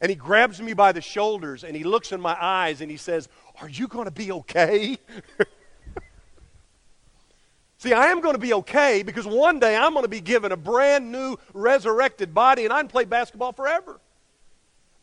and 0.00 0.10
he 0.10 0.16
grabs 0.16 0.60
me 0.60 0.72
by 0.72 0.92
the 0.92 1.00
shoulders 1.00 1.64
and 1.64 1.76
he 1.76 1.82
looks 1.82 2.12
in 2.12 2.20
my 2.20 2.36
eyes 2.40 2.80
and 2.80 2.90
he 2.90 2.96
says, 2.96 3.28
Are 3.60 3.68
you 3.68 3.88
going 3.88 4.04
to 4.04 4.10
be 4.10 4.30
okay? 4.32 4.96
See, 7.78 7.92
I 7.92 8.06
am 8.06 8.20
going 8.20 8.34
to 8.34 8.40
be 8.40 8.54
okay 8.54 9.02
because 9.04 9.26
one 9.26 9.60
day 9.60 9.76
I'm 9.76 9.92
going 9.92 10.04
to 10.04 10.08
be 10.08 10.20
given 10.20 10.50
a 10.50 10.56
brand 10.56 11.12
new 11.12 11.36
resurrected 11.54 12.34
body 12.34 12.64
and 12.64 12.72
I 12.72 12.80
can 12.80 12.88
play 12.88 13.04
basketball 13.04 13.52
forever. 13.52 14.00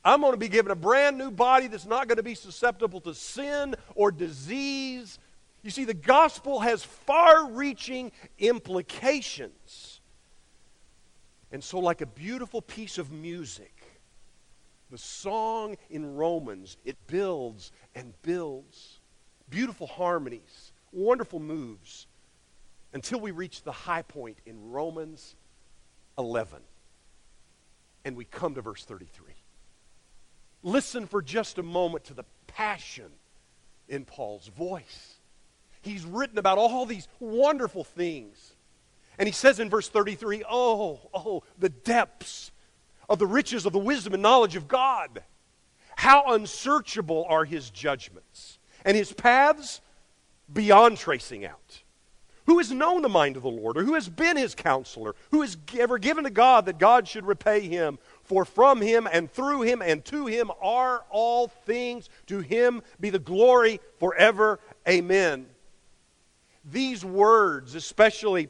I'm 0.03 0.21
going 0.21 0.33
to 0.33 0.37
be 0.37 0.49
given 0.49 0.71
a 0.71 0.75
brand 0.75 1.17
new 1.17 1.31
body 1.31 1.67
that's 1.67 1.85
not 1.85 2.07
going 2.07 2.17
to 2.17 2.23
be 2.23 2.35
susceptible 2.35 3.01
to 3.01 3.13
sin 3.13 3.75
or 3.95 4.11
disease 4.11 5.19
you 5.65 5.71
see, 5.71 5.83
the 5.83 5.95
gospel 5.95 6.59
has 6.59 6.83
far 6.83 7.49
reaching 7.49 8.11
implications. 8.37 9.99
And 11.51 11.63
so, 11.63 11.79
like 11.79 12.01
a 12.01 12.05
beautiful 12.05 12.61
piece 12.61 12.99
of 12.99 13.11
music, 13.11 13.73
the 14.91 14.97
song 14.99 15.75
in 15.89 16.15
Romans, 16.15 16.77
it 16.85 16.97
builds 17.07 17.71
and 17.95 18.13
builds. 18.21 18.99
Beautiful 19.49 19.87
harmonies, 19.87 20.71
wonderful 20.91 21.39
moves, 21.39 22.05
until 22.93 23.19
we 23.19 23.31
reach 23.31 23.63
the 23.63 23.71
high 23.71 24.03
point 24.03 24.37
in 24.45 24.69
Romans 24.69 25.35
11. 26.19 26.59
And 28.05 28.15
we 28.15 28.25
come 28.25 28.53
to 28.53 28.61
verse 28.61 28.85
33. 28.85 29.33
Listen 30.61 31.07
for 31.07 31.23
just 31.23 31.57
a 31.57 31.63
moment 31.63 32.03
to 32.05 32.13
the 32.13 32.25
passion 32.45 33.09
in 33.89 34.05
Paul's 34.05 34.47
voice 34.49 35.14
he's 35.85 36.05
written 36.05 36.37
about 36.37 36.57
all 36.57 36.85
these 36.85 37.07
wonderful 37.19 37.83
things. 37.83 38.53
And 39.17 39.27
he 39.27 39.33
says 39.33 39.59
in 39.59 39.69
verse 39.69 39.87
33, 39.87 40.43
Oh, 40.49 40.99
oh, 41.13 41.43
the 41.57 41.69
depths 41.69 42.51
of 43.07 43.19
the 43.19 43.27
riches 43.27 43.65
of 43.65 43.73
the 43.73 43.79
wisdom 43.79 44.13
and 44.13 44.23
knowledge 44.23 44.55
of 44.55 44.67
God. 44.67 45.23
How 45.95 46.33
unsearchable 46.33 47.25
are 47.29 47.45
his 47.45 47.69
judgments, 47.69 48.59
and 48.83 48.97
his 48.97 49.13
paths 49.13 49.79
beyond 50.51 50.97
tracing 50.97 51.45
out. 51.45 51.83
Who 52.47 52.57
has 52.59 52.71
known 52.71 53.01
the 53.01 53.09
mind 53.09 53.37
of 53.37 53.43
the 53.43 53.49
Lord, 53.49 53.77
or 53.77 53.83
who 53.83 53.95
has 53.95 54.07
been 54.07 54.37
his 54.37 54.53
counselor? 54.53 55.15
Who 55.31 55.41
has 55.41 55.57
ever 55.79 55.97
given 55.97 56.25
to 56.25 56.29
God 56.29 56.65
that 56.65 56.77
God 56.77 57.07
should 57.07 57.25
repay 57.25 57.61
him? 57.61 57.97
For 58.23 58.45
from 58.45 58.81
him 58.81 59.07
and 59.11 59.31
through 59.31 59.61
him 59.61 59.81
and 59.81 60.05
to 60.05 60.27
him 60.27 60.51
are 60.61 61.05
all 61.09 61.47
things. 61.47 62.09
To 62.27 62.39
him 62.39 62.83
be 62.99 63.09
the 63.09 63.17
glory 63.17 63.79
forever. 63.97 64.59
Amen 64.87 65.47
these 66.71 67.05
words, 67.05 67.75
especially 67.75 68.49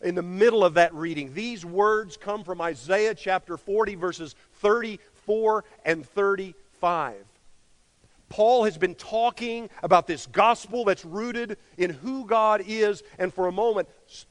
in 0.00 0.14
the 0.14 0.22
middle 0.22 0.64
of 0.64 0.74
that 0.74 0.94
reading, 0.94 1.34
these 1.34 1.64
words 1.64 2.16
come 2.16 2.44
from 2.44 2.60
Isaiah 2.60 3.14
chapter 3.14 3.56
40, 3.56 3.94
verses 3.96 4.34
34 4.54 5.64
and 5.84 6.06
35. 6.06 7.14
Paul 8.28 8.64
has 8.64 8.76
been 8.76 8.94
talking 8.94 9.70
about 9.82 10.06
this 10.06 10.26
gospel 10.26 10.84
that's 10.84 11.04
rooted 11.04 11.58
in 11.78 11.90
who 11.90 12.26
God 12.26 12.62
is, 12.66 13.02
and 13.18 13.32
for 13.32 13.46
a 13.46 13.52
moment, 13.52 13.88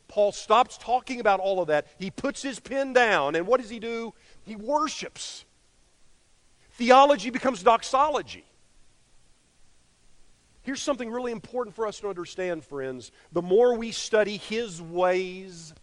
Paul 0.07 0.31
stops 0.31 0.77
talking 0.77 1.19
about 1.19 1.39
all 1.39 1.61
of 1.61 1.67
that. 1.67 1.87
He 1.97 2.11
puts 2.11 2.41
his 2.41 2.59
pen 2.59 2.93
down, 2.93 3.35
and 3.35 3.47
what 3.47 3.61
does 3.61 3.69
he 3.69 3.79
do? 3.79 4.13
He 4.43 4.55
worships. 4.55 5.45
Theology 6.71 7.29
becomes 7.29 7.63
doxology. 7.63 8.43
Here's 10.65 10.81
something 10.81 11.11
really 11.11 11.31
important 11.31 11.75
for 11.75 11.85
us 11.85 11.99
to 11.99 12.09
understand, 12.09 12.65
friends. 12.65 13.11
The 13.31 13.43
more 13.43 13.77
we 13.77 13.91
study 13.91 14.37
His 14.37 14.81
ways, 14.81 15.75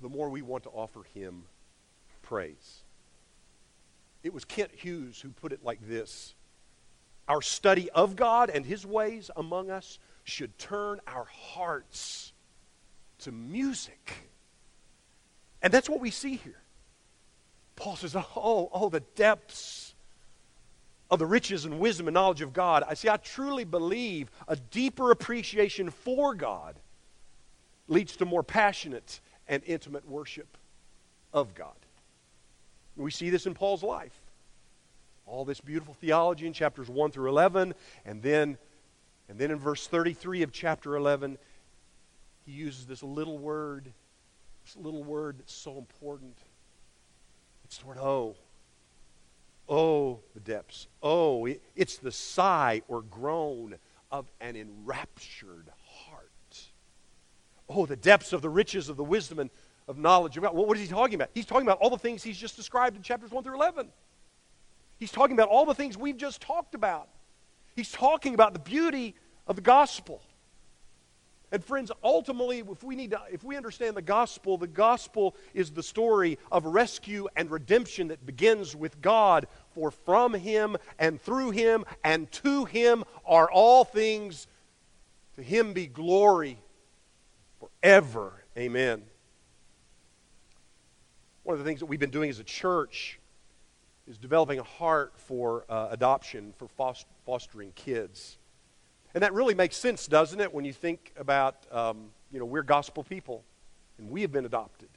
the 0.00 0.08
more 0.08 0.30
we 0.30 0.40
want 0.40 0.62
to 0.62 0.70
offer 0.70 1.02
Him 1.12 1.42
praise. 2.22 2.82
It 4.22 4.32
was 4.32 4.46
Kent 4.46 4.70
Hughes 4.74 5.20
who 5.20 5.28
put 5.28 5.52
it 5.52 5.62
like 5.62 5.86
this 5.86 6.34
Our 7.28 7.42
study 7.42 7.90
of 7.90 8.16
God 8.16 8.48
and 8.48 8.64
His 8.64 8.86
ways 8.86 9.30
among 9.36 9.70
us 9.70 9.98
should 10.22 10.56
turn 10.58 10.98
our 11.06 11.26
hearts 11.26 12.32
to 13.18 13.32
music. 13.32 14.14
And 15.60 15.70
that's 15.70 15.90
what 15.90 16.00
we 16.00 16.10
see 16.10 16.36
here. 16.36 16.62
Paul 17.76 17.96
says, 17.96 18.16
Oh, 18.16 18.70
oh, 18.72 18.88
the 18.88 19.00
depths 19.00 19.83
of 21.10 21.18
the 21.18 21.26
riches 21.26 21.64
and 21.64 21.78
wisdom 21.78 22.08
and 22.08 22.14
knowledge 22.14 22.40
of 22.40 22.52
God, 22.52 22.82
I 22.88 22.94
see, 22.94 23.08
I 23.08 23.16
truly 23.16 23.64
believe 23.64 24.30
a 24.48 24.56
deeper 24.56 25.10
appreciation 25.10 25.90
for 25.90 26.34
God 26.34 26.76
leads 27.88 28.16
to 28.16 28.24
more 28.24 28.42
passionate 28.42 29.20
and 29.46 29.62
intimate 29.66 30.08
worship 30.08 30.56
of 31.32 31.54
God. 31.54 31.74
We 32.96 33.10
see 33.10 33.30
this 33.30 33.46
in 33.46 33.54
Paul's 33.54 33.82
life. 33.82 34.18
All 35.26 35.44
this 35.44 35.60
beautiful 35.60 35.94
theology 35.94 36.46
in 36.46 36.52
chapters 36.52 36.88
1 36.88 37.10
through 37.10 37.28
11, 37.28 37.74
and 38.04 38.22
then, 38.22 38.58
and 39.28 39.38
then 39.38 39.50
in 39.50 39.58
verse 39.58 39.86
33 39.86 40.42
of 40.42 40.52
chapter 40.52 40.96
11, 40.96 41.38
he 42.44 42.52
uses 42.52 42.86
this 42.86 43.02
little 43.02 43.38
word, 43.38 43.90
this 44.64 44.76
little 44.76 45.02
word 45.02 45.38
that's 45.38 45.54
so 45.54 45.78
important. 45.78 46.36
It's 47.64 47.78
the 47.78 47.86
word 47.86 47.98
oh. 47.98 48.36
Oh, 49.68 50.20
the 50.34 50.40
depths. 50.40 50.88
Oh, 51.02 51.48
it's 51.74 51.96
the 51.96 52.12
sigh 52.12 52.82
or 52.88 53.02
groan 53.02 53.76
of 54.10 54.30
an 54.40 54.56
enraptured 54.56 55.70
heart. 55.86 56.30
Oh, 57.68 57.86
the 57.86 57.96
depths 57.96 58.32
of 58.32 58.42
the 58.42 58.50
riches 58.50 58.88
of 58.88 58.96
the 58.96 59.04
wisdom 59.04 59.38
and 59.38 59.50
of 59.88 59.98
knowledge. 59.98 60.38
What 60.38 60.76
is 60.76 60.82
he 60.82 60.88
talking 60.88 61.14
about? 61.14 61.30
He's 61.34 61.46
talking 61.46 61.66
about 61.66 61.78
all 61.78 61.90
the 61.90 61.98
things 61.98 62.22
he's 62.22 62.38
just 62.38 62.56
described 62.56 62.96
in 62.96 63.02
chapters 63.02 63.30
1 63.30 63.42
through 63.44 63.54
11. 63.54 63.88
He's 64.98 65.10
talking 65.10 65.34
about 65.34 65.48
all 65.48 65.64
the 65.64 65.74
things 65.74 65.96
we've 65.96 66.16
just 66.16 66.40
talked 66.40 66.74
about. 66.74 67.08
He's 67.74 67.90
talking 67.90 68.34
about 68.34 68.52
the 68.52 68.60
beauty 68.60 69.14
of 69.46 69.56
the 69.56 69.62
gospel. 69.62 70.22
And 71.54 71.64
friends, 71.64 71.92
ultimately, 72.02 72.64
if 72.68 72.82
we 72.82 72.96
need 72.96 73.12
to, 73.12 73.20
if 73.30 73.44
we 73.44 73.56
understand 73.56 73.96
the 73.96 74.02
gospel, 74.02 74.58
the 74.58 74.66
gospel 74.66 75.36
is 75.54 75.70
the 75.70 75.84
story 75.84 76.36
of 76.50 76.64
rescue 76.64 77.28
and 77.36 77.48
redemption 77.48 78.08
that 78.08 78.26
begins 78.26 78.74
with 78.74 79.00
God. 79.00 79.46
For 79.70 79.92
from 79.92 80.34
him 80.34 80.76
and 80.98 81.22
through 81.22 81.52
him 81.52 81.84
and 82.02 82.28
to 82.32 82.64
him 82.64 83.04
are 83.24 83.48
all 83.48 83.84
things. 83.84 84.48
To 85.36 85.44
him 85.44 85.74
be 85.74 85.86
glory 85.86 86.58
forever. 87.60 88.32
Amen. 88.58 89.04
One 91.44 91.52
of 91.52 91.60
the 91.60 91.64
things 91.64 91.78
that 91.78 91.86
we've 91.86 92.00
been 92.00 92.10
doing 92.10 92.30
as 92.30 92.40
a 92.40 92.44
church 92.44 93.20
is 94.08 94.18
developing 94.18 94.58
a 94.58 94.64
heart 94.64 95.12
for 95.18 95.66
uh, 95.68 95.86
adoption, 95.92 96.52
for 96.58 96.66
fostering 97.24 97.70
kids. 97.76 98.38
And 99.14 99.22
that 99.22 99.32
really 99.32 99.54
makes 99.54 99.76
sense, 99.76 100.06
doesn't 100.08 100.40
it, 100.40 100.52
when 100.52 100.64
you 100.64 100.72
think 100.72 101.12
about, 101.16 101.56
um, 101.70 102.10
you 102.32 102.40
know, 102.40 102.44
we're 102.44 102.62
gospel 102.62 103.04
people 103.04 103.44
and 103.98 104.10
we 104.10 104.22
have 104.22 104.32
been 104.32 104.44
adopted. 104.44 104.88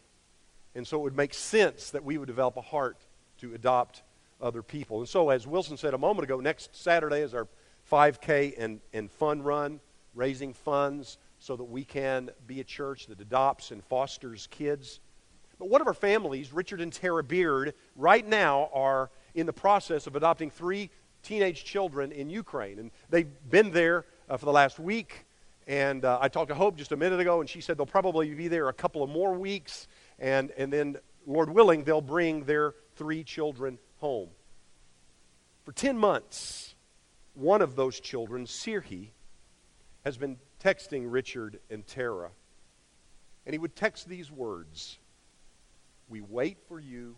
And 0.74 0.86
so 0.86 0.98
it 0.98 1.04
would 1.04 1.16
make 1.16 1.34
sense 1.34 1.92
that 1.92 2.04
we 2.04 2.18
would 2.18 2.28
develop 2.28 2.58
a 2.58 2.62
heart 2.62 2.98
to 3.42 3.54
adopt 3.54 4.02
other 4.42 4.64
people. 4.64 5.00
And 5.00 5.10
so, 5.10 5.30
as 5.30 5.46
Wilson 5.48 5.78
said 5.78 5.94
a 5.94 5.98
moment 5.98 6.24
ago, 6.24 6.40
next 6.40 6.76
Saturday 6.76 7.22
is 7.22 7.34
our 7.34 7.48
5K 7.92 8.56
and, 8.58 8.80
and 8.94 9.12
fun 9.12 9.42
run, 9.42 9.80
raising 10.16 10.54
funds 10.54 11.18
so 11.40 11.56
that 11.56 11.64
we 11.64 11.84
can 11.84 12.32
be 12.46 12.60
a 12.60 12.64
church 12.64 13.08
that 13.08 13.20
adopts 13.22 13.72
and 13.72 13.84
fosters 13.84 14.48
kids. 14.50 15.00
But 15.60 15.70
one 15.70 15.82
of 15.82 15.88
our 15.88 15.94
families, 15.94 16.54
Richard 16.54 16.82
and 16.82 16.92
Tara 16.92 17.24
Beard, 17.24 17.74
right 17.96 18.28
now 18.28 18.70
are 18.74 19.10
in 19.34 19.46
the 19.46 19.54
process 19.54 20.08
of 20.08 20.16
adopting 20.16 20.50
three 20.50 20.90
teenage 21.27 21.65
children 21.65 22.13
in 22.13 22.29
Ukraine. 22.29 22.79
And 22.79 22.91
they've 23.10 23.27
been 23.50 23.72
there 23.72 24.05
uh, 24.29 24.38
for 24.38 24.46
the 24.46 24.51
last 24.51 24.79
week. 24.79 25.25
And 25.67 26.05
uh, 26.05 26.19
I 26.22 26.29
talked 26.29 26.48
to 26.50 26.55
Hope 26.55 26.77
just 26.77 26.93
a 26.93 26.96
minute 26.96 27.19
ago, 27.19 27.41
and 27.41 27.50
she 27.50 27.60
said 27.60 27.77
they'll 27.77 27.86
probably 27.86 28.34
be 28.34 28.48
there 28.48 28.69
a 28.69 28.74
couple 28.74 29.03
of 29.03 29.10
more 29.10 29.34
weeks. 29.34 29.89
And, 30.19 30.51
and 30.51 30.72
then, 30.72 30.98
Lord 31.25 31.50
willing, 31.50 31.84
they'll 31.84 32.00
bring 32.00 32.46
their 32.46 32.75
three 32.96 33.25
children 33.25 33.77
home. 33.98 34.29
For 35.65 35.74
10 35.74 35.98
months, 35.98 36.75
one 37.34 37.62
of 37.62 37.75
those 37.75 38.00
children, 38.00 38.46
Sirhi, 38.46 39.10
has 40.05 40.15
been 40.15 40.38
texting 40.63 41.07
Richard 41.12 41.60
and 41.69 41.86
Tara. 41.86 42.29
And 43.46 43.53
he 43.53 43.60
would 43.60 43.75
text 43.75 44.07
these 44.07 44.31
words 44.31 44.98
We 46.07 46.22
wait 46.22 46.57
for 46.69 46.79
you 46.79 47.17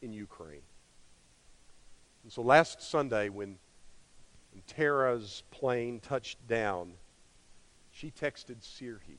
in 0.00 0.12
Ukraine. 0.12 0.62
And 2.22 2.32
so 2.32 2.42
last 2.42 2.82
Sunday, 2.82 3.28
when, 3.28 3.58
when 4.52 4.62
Tara's 4.66 5.42
plane 5.50 6.00
touched 6.00 6.46
down, 6.46 6.92
she 7.90 8.10
texted 8.10 8.60
Sirhi, 8.62 9.18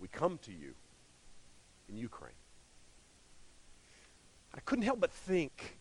We 0.00 0.08
come 0.08 0.38
to 0.42 0.52
you 0.52 0.74
in 1.88 1.96
Ukraine. 1.96 2.32
I 4.54 4.60
couldn't 4.60 4.84
help 4.84 5.00
but 5.00 5.10
think 5.10 5.78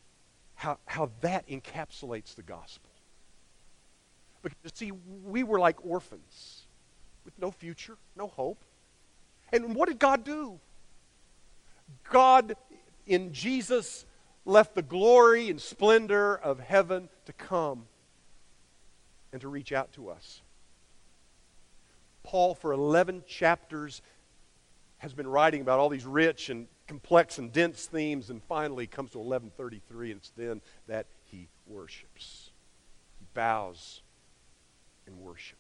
how, 0.56 0.78
how 0.86 1.12
that 1.22 1.48
encapsulates 1.48 2.36
the 2.36 2.42
gospel. 2.42 2.90
Because, 4.42 4.74
see, 4.74 4.92
we 5.24 5.44
were 5.44 5.60
like 5.60 5.86
orphans 5.86 6.64
with 7.24 7.34
no 7.40 7.52
future, 7.52 7.98
no 8.16 8.28
hope. 8.28 8.64
And 9.52 9.76
what 9.76 9.88
did 9.88 10.00
God 10.00 10.24
do? 10.24 10.60
God, 12.10 12.56
in 13.06 13.32
Jesus, 13.32 14.06
left 14.46 14.76
the 14.76 14.82
glory 14.82 15.50
and 15.50 15.60
splendor 15.60 16.36
of 16.36 16.60
heaven 16.60 17.10
to 17.26 17.34
come 17.34 17.86
and 19.32 19.42
to 19.42 19.48
reach 19.48 19.72
out 19.72 19.92
to 19.94 20.10
us. 20.10 20.42
Paul, 22.24 22.56
for 22.56 22.72
11 22.72 23.24
chapters, 23.28 24.02
has 25.00 25.14
been 25.14 25.28
writing 25.28 25.62
about 25.62 25.80
all 25.80 25.90
these 25.90 26.06
rich 26.06 26.50
and 26.50 26.68
complex 26.88 27.38
and 27.38 27.52
dense 27.52 27.86
themes, 27.86 28.30
and 28.30 28.42
finally 28.44 28.88
comes 28.88 29.12
to 29.12 29.18
1133, 29.18 30.12
and 30.12 30.20
it's 30.20 30.32
then 30.38 30.62
that 30.88 31.08
he 31.26 31.48
worships. 31.66 32.52
He 33.20 33.26
bows 33.34 34.02
in 35.08 35.20
worship. 35.22 35.58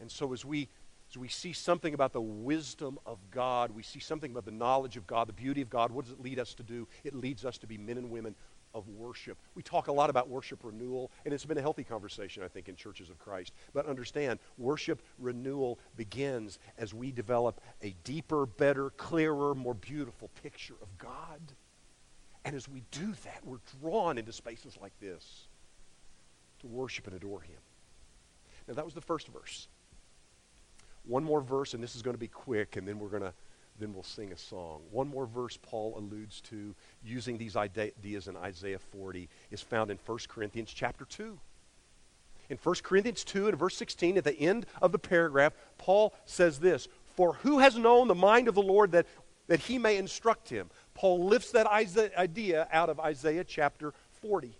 And 0.00 0.10
so, 0.10 0.32
as 0.32 0.44
we 0.44 0.68
as 1.10 1.16
we 1.16 1.28
see 1.28 1.52
something 1.52 1.94
about 1.94 2.12
the 2.12 2.20
wisdom 2.20 2.98
of 3.06 3.18
God, 3.30 3.70
we 3.70 3.82
see 3.82 4.00
something 4.00 4.30
about 4.30 4.44
the 4.44 4.50
knowledge 4.50 4.96
of 4.96 5.06
God, 5.06 5.28
the 5.28 5.32
beauty 5.32 5.62
of 5.62 5.70
God, 5.70 5.90
what 5.90 6.04
does 6.04 6.12
it 6.12 6.20
lead 6.20 6.38
us 6.38 6.54
to 6.54 6.62
do? 6.62 6.86
It 7.02 7.14
leads 7.14 7.44
us 7.44 7.56
to 7.58 7.66
be 7.66 7.78
men 7.78 7.96
and 7.96 8.10
women 8.10 8.34
of 8.74 8.86
worship. 8.88 9.38
We 9.54 9.62
talk 9.62 9.88
a 9.88 9.92
lot 9.92 10.10
about 10.10 10.28
worship 10.28 10.60
renewal, 10.62 11.10
and 11.24 11.32
it's 11.32 11.46
been 11.46 11.56
a 11.56 11.62
healthy 11.62 11.84
conversation, 11.84 12.42
I 12.42 12.48
think, 12.48 12.68
in 12.68 12.76
churches 12.76 13.08
of 13.08 13.18
Christ. 13.18 13.54
But 13.72 13.86
understand, 13.86 14.38
worship 14.58 15.00
renewal 15.18 15.78
begins 15.96 16.58
as 16.76 16.92
we 16.92 17.10
develop 17.10 17.60
a 17.82 17.94
deeper, 18.04 18.44
better, 18.44 18.90
clearer, 18.90 19.54
more 19.54 19.74
beautiful 19.74 20.28
picture 20.42 20.76
of 20.82 20.98
God. 20.98 21.40
And 22.44 22.54
as 22.54 22.68
we 22.68 22.82
do 22.90 23.14
that, 23.24 23.40
we're 23.44 23.58
drawn 23.80 24.18
into 24.18 24.32
spaces 24.32 24.76
like 24.80 24.92
this 25.00 25.48
to 26.60 26.66
worship 26.66 27.06
and 27.06 27.16
adore 27.16 27.40
Him. 27.40 27.58
Now, 28.66 28.74
that 28.74 28.84
was 28.84 28.94
the 28.94 29.00
first 29.00 29.28
verse. 29.28 29.68
One 31.08 31.24
more 31.24 31.40
verse, 31.40 31.74
and 31.74 31.82
this 31.82 31.96
is 31.96 32.02
going 32.02 32.14
to 32.14 32.20
be 32.20 32.28
quick, 32.28 32.76
and 32.76 32.86
then 32.86 33.00
we're 33.00 33.08
going 33.08 33.22
to 33.22 33.32
then 33.80 33.94
we'll 33.94 34.02
sing 34.02 34.32
a 34.32 34.36
song. 34.36 34.80
One 34.90 35.08
more 35.08 35.26
verse 35.26 35.56
Paul 35.60 35.96
alludes 35.96 36.40
to 36.42 36.74
using 37.04 37.38
these 37.38 37.56
ideas 37.56 38.26
in 38.26 38.36
Isaiah 38.36 38.78
40 38.78 39.28
is 39.50 39.62
found 39.62 39.90
in 39.90 39.98
1 40.04 40.18
Corinthians 40.28 40.72
chapter 40.74 41.04
2. 41.04 41.38
In 42.50 42.56
1 42.56 42.74
Corinthians 42.82 43.24
2 43.24 43.48
and 43.48 43.58
verse 43.58 43.76
16, 43.76 44.18
at 44.18 44.24
the 44.24 44.38
end 44.38 44.66
of 44.82 44.90
the 44.90 44.98
paragraph, 44.98 45.52
Paul 45.76 46.14
says 46.24 46.58
this 46.58 46.88
For 47.14 47.34
who 47.34 47.60
has 47.60 47.76
known 47.76 48.08
the 48.08 48.14
mind 48.14 48.48
of 48.48 48.54
the 48.54 48.62
Lord 48.62 48.92
that, 48.92 49.06
that 49.46 49.60
he 49.60 49.78
may 49.78 49.96
instruct 49.96 50.48
him? 50.48 50.70
Paul 50.94 51.26
lifts 51.26 51.52
that 51.52 51.66
idea 51.66 52.66
out 52.72 52.88
of 52.88 52.98
Isaiah 52.98 53.44
chapter 53.44 53.92
40. 54.22 54.58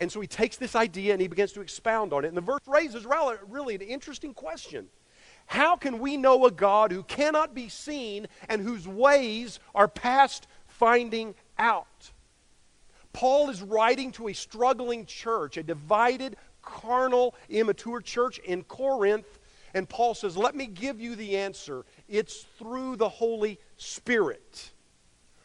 And 0.00 0.10
so 0.10 0.20
he 0.20 0.26
takes 0.26 0.56
this 0.56 0.74
idea 0.74 1.12
and 1.12 1.20
he 1.20 1.28
begins 1.28 1.52
to 1.52 1.60
expound 1.60 2.12
on 2.12 2.24
it. 2.24 2.28
And 2.28 2.36
the 2.36 2.40
verse 2.40 2.60
raises 2.66 3.04
really 3.04 3.74
an 3.74 3.82
interesting 3.82 4.32
question. 4.32 4.88
How 5.48 5.76
can 5.76 5.98
we 5.98 6.18
know 6.18 6.44
a 6.44 6.50
God 6.50 6.92
who 6.92 7.02
cannot 7.02 7.54
be 7.54 7.70
seen 7.70 8.28
and 8.50 8.60
whose 8.60 8.86
ways 8.86 9.60
are 9.74 9.88
past 9.88 10.46
finding 10.66 11.34
out? 11.58 12.12
Paul 13.14 13.48
is 13.48 13.62
writing 13.62 14.12
to 14.12 14.28
a 14.28 14.34
struggling 14.34 15.06
church, 15.06 15.56
a 15.56 15.62
divided, 15.62 16.36
carnal, 16.60 17.34
immature 17.48 18.02
church 18.02 18.38
in 18.40 18.62
Corinth. 18.64 19.38
And 19.72 19.88
Paul 19.88 20.14
says, 20.14 20.36
Let 20.36 20.54
me 20.54 20.66
give 20.66 21.00
you 21.00 21.16
the 21.16 21.38
answer. 21.38 21.86
It's 22.10 22.44
through 22.58 22.96
the 22.96 23.08
Holy 23.08 23.58
Spirit. 23.78 24.72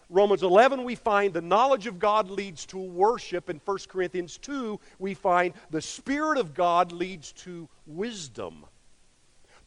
Romans 0.10 0.44
11, 0.44 0.84
we 0.84 0.96
find 0.96 1.34
the 1.34 1.42
knowledge 1.42 1.88
of 1.88 1.98
God 1.98 2.30
leads 2.30 2.66
to 2.68 2.78
worship. 2.78 3.50
In 3.50 3.62
1 3.64 3.78
Corinthians 3.88 4.38
2, 4.38 4.78
we 5.00 5.14
find 5.14 5.54
the 5.72 5.82
Spirit 5.82 6.38
of 6.38 6.54
God 6.54 6.92
leads 6.92 7.32
to 7.32 7.70
wisdom. 7.88 8.66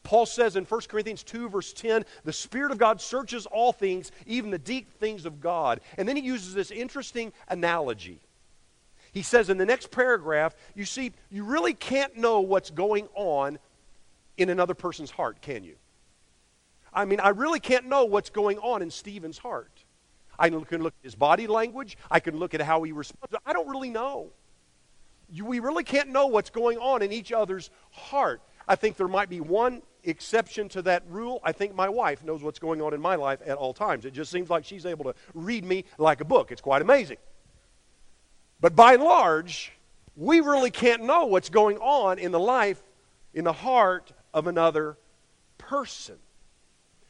Paul 0.07 0.25
says 0.25 0.55
in 0.55 0.63
1 0.63 0.81
Corinthians 0.87 1.21
2, 1.23 1.49
verse 1.49 1.73
10, 1.73 2.05
the 2.23 2.31
Spirit 2.31 2.71
of 2.71 2.77
God 2.77 3.01
searches 3.01 3.45
all 3.45 3.73
things, 3.73 4.13
even 4.25 4.51
the 4.51 4.57
deep 4.57 4.89
things 5.01 5.25
of 5.25 5.41
God. 5.41 5.81
And 5.97 6.07
then 6.07 6.15
he 6.15 6.21
uses 6.21 6.53
this 6.53 6.71
interesting 6.71 7.33
analogy. 7.49 8.21
He 9.11 9.21
says 9.21 9.49
in 9.49 9.57
the 9.57 9.65
next 9.65 9.91
paragraph, 9.91 10.55
you 10.75 10.85
see, 10.85 11.11
you 11.29 11.43
really 11.43 11.73
can't 11.73 12.15
know 12.15 12.39
what's 12.39 12.69
going 12.69 13.09
on 13.15 13.59
in 14.37 14.49
another 14.49 14.73
person's 14.73 15.11
heart, 15.11 15.41
can 15.41 15.65
you? 15.65 15.75
I 16.93 17.03
mean, 17.03 17.19
I 17.19 17.29
really 17.29 17.59
can't 17.59 17.87
know 17.87 18.05
what's 18.05 18.29
going 18.29 18.59
on 18.59 18.81
in 18.81 18.89
Stephen's 18.89 19.37
heart. 19.37 19.83
I 20.39 20.49
can 20.49 20.83
look 20.83 20.93
at 21.01 21.03
his 21.03 21.15
body 21.15 21.47
language. 21.47 21.97
I 22.09 22.21
can 22.21 22.37
look 22.37 22.53
at 22.53 22.61
how 22.61 22.81
he 22.83 22.93
responds. 22.93 23.35
I 23.45 23.51
don't 23.51 23.67
really 23.67 23.89
know. 23.89 24.29
You, 25.29 25.43
we 25.43 25.59
really 25.59 25.83
can't 25.83 26.07
know 26.07 26.27
what's 26.27 26.49
going 26.49 26.77
on 26.77 27.01
in 27.01 27.11
each 27.11 27.33
other's 27.33 27.69
heart. 27.91 28.41
I 28.67 28.75
think 28.75 28.95
there 28.95 29.09
might 29.09 29.29
be 29.29 29.41
one 29.41 29.81
exception 30.07 30.69
to 30.69 30.81
that 30.83 31.03
rule. 31.09 31.39
I 31.43 31.51
think 31.51 31.75
my 31.75 31.89
wife 31.89 32.23
knows 32.23 32.41
what's 32.41 32.59
going 32.59 32.81
on 32.81 32.93
in 32.93 33.01
my 33.01 33.15
life 33.15 33.39
at 33.45 33.57
all 33.57 33.73
times. 33.73 34.05
It 34.05 34.13
just 34.13 34.31
seems 34.31 34.49
like 34.49 34.65
she's 34.65 34.85
able 34.85 35.05
to 35.05 35.15
read 35.33 35.65
me 35.65 35.85
like 35.97 36.21
a 36.21 36.25
book. 36.25 36.51
It's 36.51 36.61
quite 36.61 36.81
amazing. 36.81 37.17
But 38.59 38.75
by 38.75 38.93
and 38.93 39.03
large, 39.03 39.71
we 40.15 40.39
really 40.39 40.71
can't 40.71 41.03
know 41.03 41.25
what's 41.25 41.49
going 41.49 41.77
on 41.77 42.17
in 42.17 42.31
the 42.31 42.39
life, 42.39 42.81
in 43.33 43.43
the 43.43 43.53
heart 43.53 44.11
of 44.33 44.47
another 44.47 44.97
person. 45.57 46.15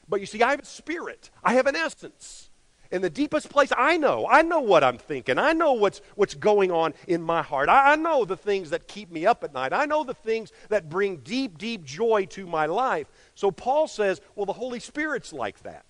But 0.09 0.19
you 0.19 0.25
see, 0.25 0.41
I 0.41 0.51
have 0.51 0.59
a 0.59 0.65
spirit, 0.65 1.29
I 1.43 1.53
have 1.53 1.67
an 1.67 1.75
essence 1.75 2.49
in 2.91 3.01
the 3.01 3.09
deepest 3.09 3.49
place, 3.49 3.71
I 3.77 3.97
know. 3.97 4.27
I 4.29 4.41
know 4.41 4.59
what 4.59 4.83
I'm 4.83 4.97
thinking. 4.97 5.37
I 5.37 5.53
know 5.53 5.73
what's, 5.73 6.01
what's 6.15 6.33
going 6.33 6.71
on 6.71 6.93
in 7.07 7.21
my 7.21 7.41
heart. 7.41 7.69
I, 7.69 7.93
I, 7.93 7.95
know 7.95 8.25
the 8.25 8.37
things 8.37 8.69
that 8.69 8.87
keep 8.87 9.11
me 9.11 9.25
up 9.25 9.43
at 9.43 9.53
night. 9.53 9.73
I 9.73 9.85
know 9.85 10.03
the 10.03 10.13
things 10.13 10.51
that 10.69 10.89
bring 10.89 11.17
deep, 11.17 11.57
deep 11.57 11.83
joy 11.83 12.25
to 12.31 12.45
my 12.45 12.65
life. 12.65 13.07
So 13.35 13.51
Paul 13.51 13.87
says, 13.87 14.21
well, 14.35 14.45
the 14.45 14.53
Holy 14.53 14.79
Spirit's 14.79 15.33
like 15.33 15.61
that. 15.63 15.85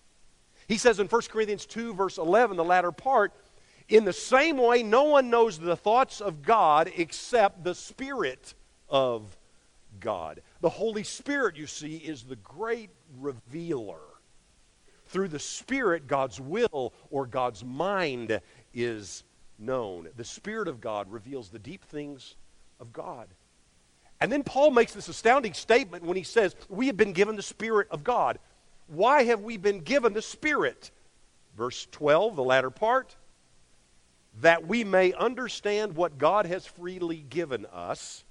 He 0.68 0.78
says 0.78 1.00
in 1.00 1.08
1 1.08 1.22
Corinthians 1.30 1.66
2, 1.66 1.94
verse 1.94 2.18
11, 2.18 2.58
the 2.58 2.64
latter 2.64 2.92
part, 2.92 3.34
in 3.90 4.04
the 4.04 4.14
same 4.14 4.58
way, 4.58 4.84
no 4.84 5.04
one 5.06 5.30
knows 5.30 5.58
the 5.58 5.78
thoughts 5.78 6.20
of 6.20 6.42
God 6.42 6.92
except 6.98 7.64
the 7.64 7.76
Spirit 7.76 8.54
of 8.90 9.38
God. 10.00 10.42
The 10.62 10.70
Holy 10.70 11.04
Spirit, 11.04 11.56
you 11.56 11.68
see, 11.68 11.98
is 11.98 12.24
the 12.24 12.36
great 12.36 12.90
revealer. 13.18 14.00
Through 15.08 15.30
the 15.30 15.40
Spirit, 15.40 16.08
God's 16.08 16.40
will 16.40 16.94
or 17.10 17.26
God's 17.26 17.64
mind 17.64 18.42
is 18.74 19.24
known. 19.60 20.10
The 20.16 20.24
Spirit 20.24 20.68
of 20.68 20.82
God 20.82 21.12
reveals 21.12 21.50
the 21.50 21.60
deep 21.60 21.84
things 21.86 22.36
of 22.80 22.94
God. 22.94 23.28
And 24.20 24.32
then 24.32 24.44
Paul 24.44 24.72
makes 24.72 24.94
this 24.94 25.10
astounding 25.10 25.54
statement 25.54 26.04
when 26.04 26.18
he 26.18 26.24
says, 26.24 26.56
We 26.70 26.88
have 26.88 26.98
been 26.98 27.14
given 27.14 27.36
the 27.36 27.42
Spirit 27.42 27.88
of 27.92 28.04
God. 28.04 28.40
Why 28.88 29.24
have 29.24 29.42
we 29.42 29.58
been 29.58 29.80
given 29.80 30.14
the 30.14 30.22
Spirit? 30.22 30.92
Verse 31.56 31.88
12, 31.92 32.36
the 32.36 32.44
latter 32.44 32.70
part, 32.70 33.16
that 34.42 34.68
we 34.68 34.84
may 34.84 35.14
understand 35.14 35.96
what 35.96 36.18
God 36.18 36.46
has 36.46 36.66
freely 36.66 37.18
given 37.18 37.66
us. 37.68 38.24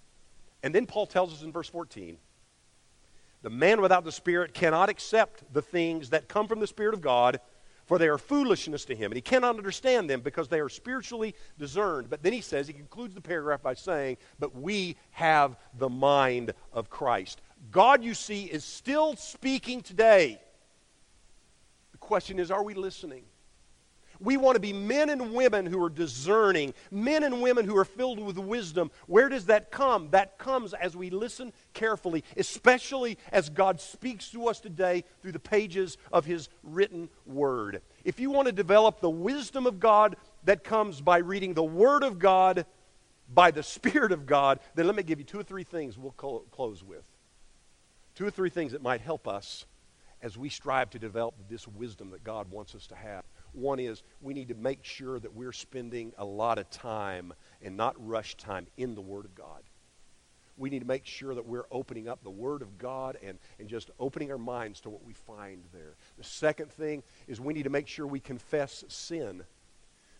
And 0.63 0.75
then 0.75 0.87
Paul 0.87 1.07
tells 1.07 1.33
us 1.33 1.43
in 1.43 1.53
verse 1.53 1.69
14, 1.69 2.19
the 3.47 3.51
man 3.51 3.81
without 3.81 4.03
the 4.03 4.11
Spirit 4.11 4.55
cannot 4.55 4.89
accept 4.89 5.45
the 5.53 5.63
things 5.63 6.11
that 6.11 6.27
come 6.27 6.49
from 6.49 6.59
the 6.59 6.67
Spirit 6.67 6.95
of 6.95 7.01
God 7.01 7.39
for 7.85 7.97
they 7.97 8.09
are 8.09 8.19
foolishness 8.19 8.85
to 8.87 8.97
him. 8.97 9.13
And 9.13 9.15
he 9.15 9.21
cannot 9.21 9.57
understand 9.57 10.11
them 10.11 10.21
because 10.21 10.49
they 10.49 10.59
are 10.59 10.69
spiritually 10.69 11.33
discerned. 11.57 12.11
But 12.11 12.25
then 12.25 12.33
he 12.33 12.41
says, 12.41 12.67
he 12.67 12.73
concludes 12.73 13.15
the 13.15 13.21
paragraph 13.21 13.63
by 13.63 13.75
saying, 13.75 14.17
But 14.41 14.57
we 14.57 14.97
have 15.13 15.57
the 15.79 15.89
mind 15.89 16.55
of 16.73 16.91
Christ. 16.91 17.41
God, 17.71 18.03
you 18.03 18.15
see, 18.15 18.47
is 18.47 18.65
still 18.65 19.15
speaking 19.15 19.81
today. 19.81 20.41
The 21.93 21.99
question 21.99 22.41
is, 22.41 22.51
are 22.51 22.65
we 22.65 22.75
listening? 22.75 23.23
We 24.21 24.37
want 24.37 24.57
to 24.57 24.61
be 24.61 24.73
men 24.73 25.11
and 25.11 25.35
women 25.35 25.67
who 25.67 25.83
are 25.83 25.91
discerning, 25.91 26.75
men 26.91 27.23
and 27.23 27.43
women 27.43 27.67
who 27.67 27.77
are 27.77 27.85
filled 27.85 28.19
with 28.19 28.39
wisdom. 28.39 28.91
Where 29.07 29.29
does 29.29 29.47
that 29.47 29.71
come? 29.71 30.11
That 30.11 30.39
comes 30.39 30.75
as 30.75 30.97
we 30.97 31.11
listen 31.11 31.53
carefully, 31.75 32.25
especially 32.37 33.19
as 33.33 33.49
God 33.49 33.81
speaks 33.81 34.31
to 34.31 34.49
us 34.49 34.61
today 34.61 35.05
through 35.23 35.33
the 35.33 35.39
pages 35.39 35.99
of 36.13 36.25
His 36.25 36.49
written 36.63 37.09
Word. 37.27 37.83
If 38.05 38.21
you 38.21 38.31
want 38.31 38.47
to 38.47 38.53
develop 38.53 39.01
the 39.01 39.11
wisdom 39.11 39.67
of 39.67 39.81
God 39.81 40.17
that 40.45 40.65
comes 40.65 41.01
by 41.01 41.19
reading 41.19 41.55
the 41.55 41.65
Word 41.65 42.03
of 42.03 42.19
God 42.19 42.67
by 43.33 43.51
the 43.51 43.63
Spirit 43.63 44.13
of 44.13 44.27
God, 44.27 44.61
then 44.75 44.87
let 44.87 44.97
me 44.97 45.03
give 45.03 45.19
you 45.19 45.25
two 45.25 45.41
or 45.41 45.43
three 45.43 45.65
things 45.65 45.99
we'll 45.99 46.13
close 46.13 46.85
with. 46.85 47.05
Two 48.15 48.27
or 48.27 48.31
three 48.31 48.51
things 48.51 48.73
that 48.73 48.83
might 48.83 49.01
help 49.01 49.29
us 49.29 49.67
as 50.23 50.39
we 50.39 50.49
strive 50.49 50.91
to 50.91 50.99
develop 50.99 51.35
this 51.49 51.69
wisdom 51.69 52.11
that 52.11 52.25
God 52.25 52.51
wants 52.51 52.75
us 52.75 52.87
to 52.89 52.95
have. 52.95 53.25
One 53.53 53.79
is 53.79 54.03
we 54.21 54.35
need 54.35 54.49
to 54.49 54.55
make 54.55 54.85
sure 54.85 55.19
that 55.19 55.35
we're 55.35 55.53
spending 55.53 56.13
a 56.19 56.25
lot 56.25 56.59
of 56.59 56.69
time 56.71 57.33
and 57.63 57.77
not 57.77 57.95
rush 57.99 58.35
time 58.37 58.67
in 58.77 58.95
the 58.95 59.01
Word 59.01 59.25
of 59.25 59.35
God. 59.35 59.63
We 60.59 60.71
need 60.71 60.81
to 60.81 60.87
make 60.87 61.05
sure 61.05 61.35
that 61.35 61.47
we're 61.47 61.67
opening 61.71 62.09
up 62.09 62.23
the 62.23 62.31
Word 62.31 62.63
of 62.63 62.79
God 62.79 63.19
and, 63.23 63.39
and 63.59 63.69
just 63.69 63.91
opening 64.01 64.33
our 64.33 64.39
minds 64.39 64.81
to 64.83 64.91
what 64.91 65.05
we 65.05 65.13
find 65.13 65.63
there. 65.73 65.97
The 66.17 66.25
second 66.25 66.73
thing 66.73 67.03
is 67.29 67.41
we 67.41 67.53
need 67.53 67.65
to 67.65 67.71
make 67.71 67.89
sure 67.89 68.07
we 68.07 68.21
confess 68.21 68.85
sin. 68.89 69.45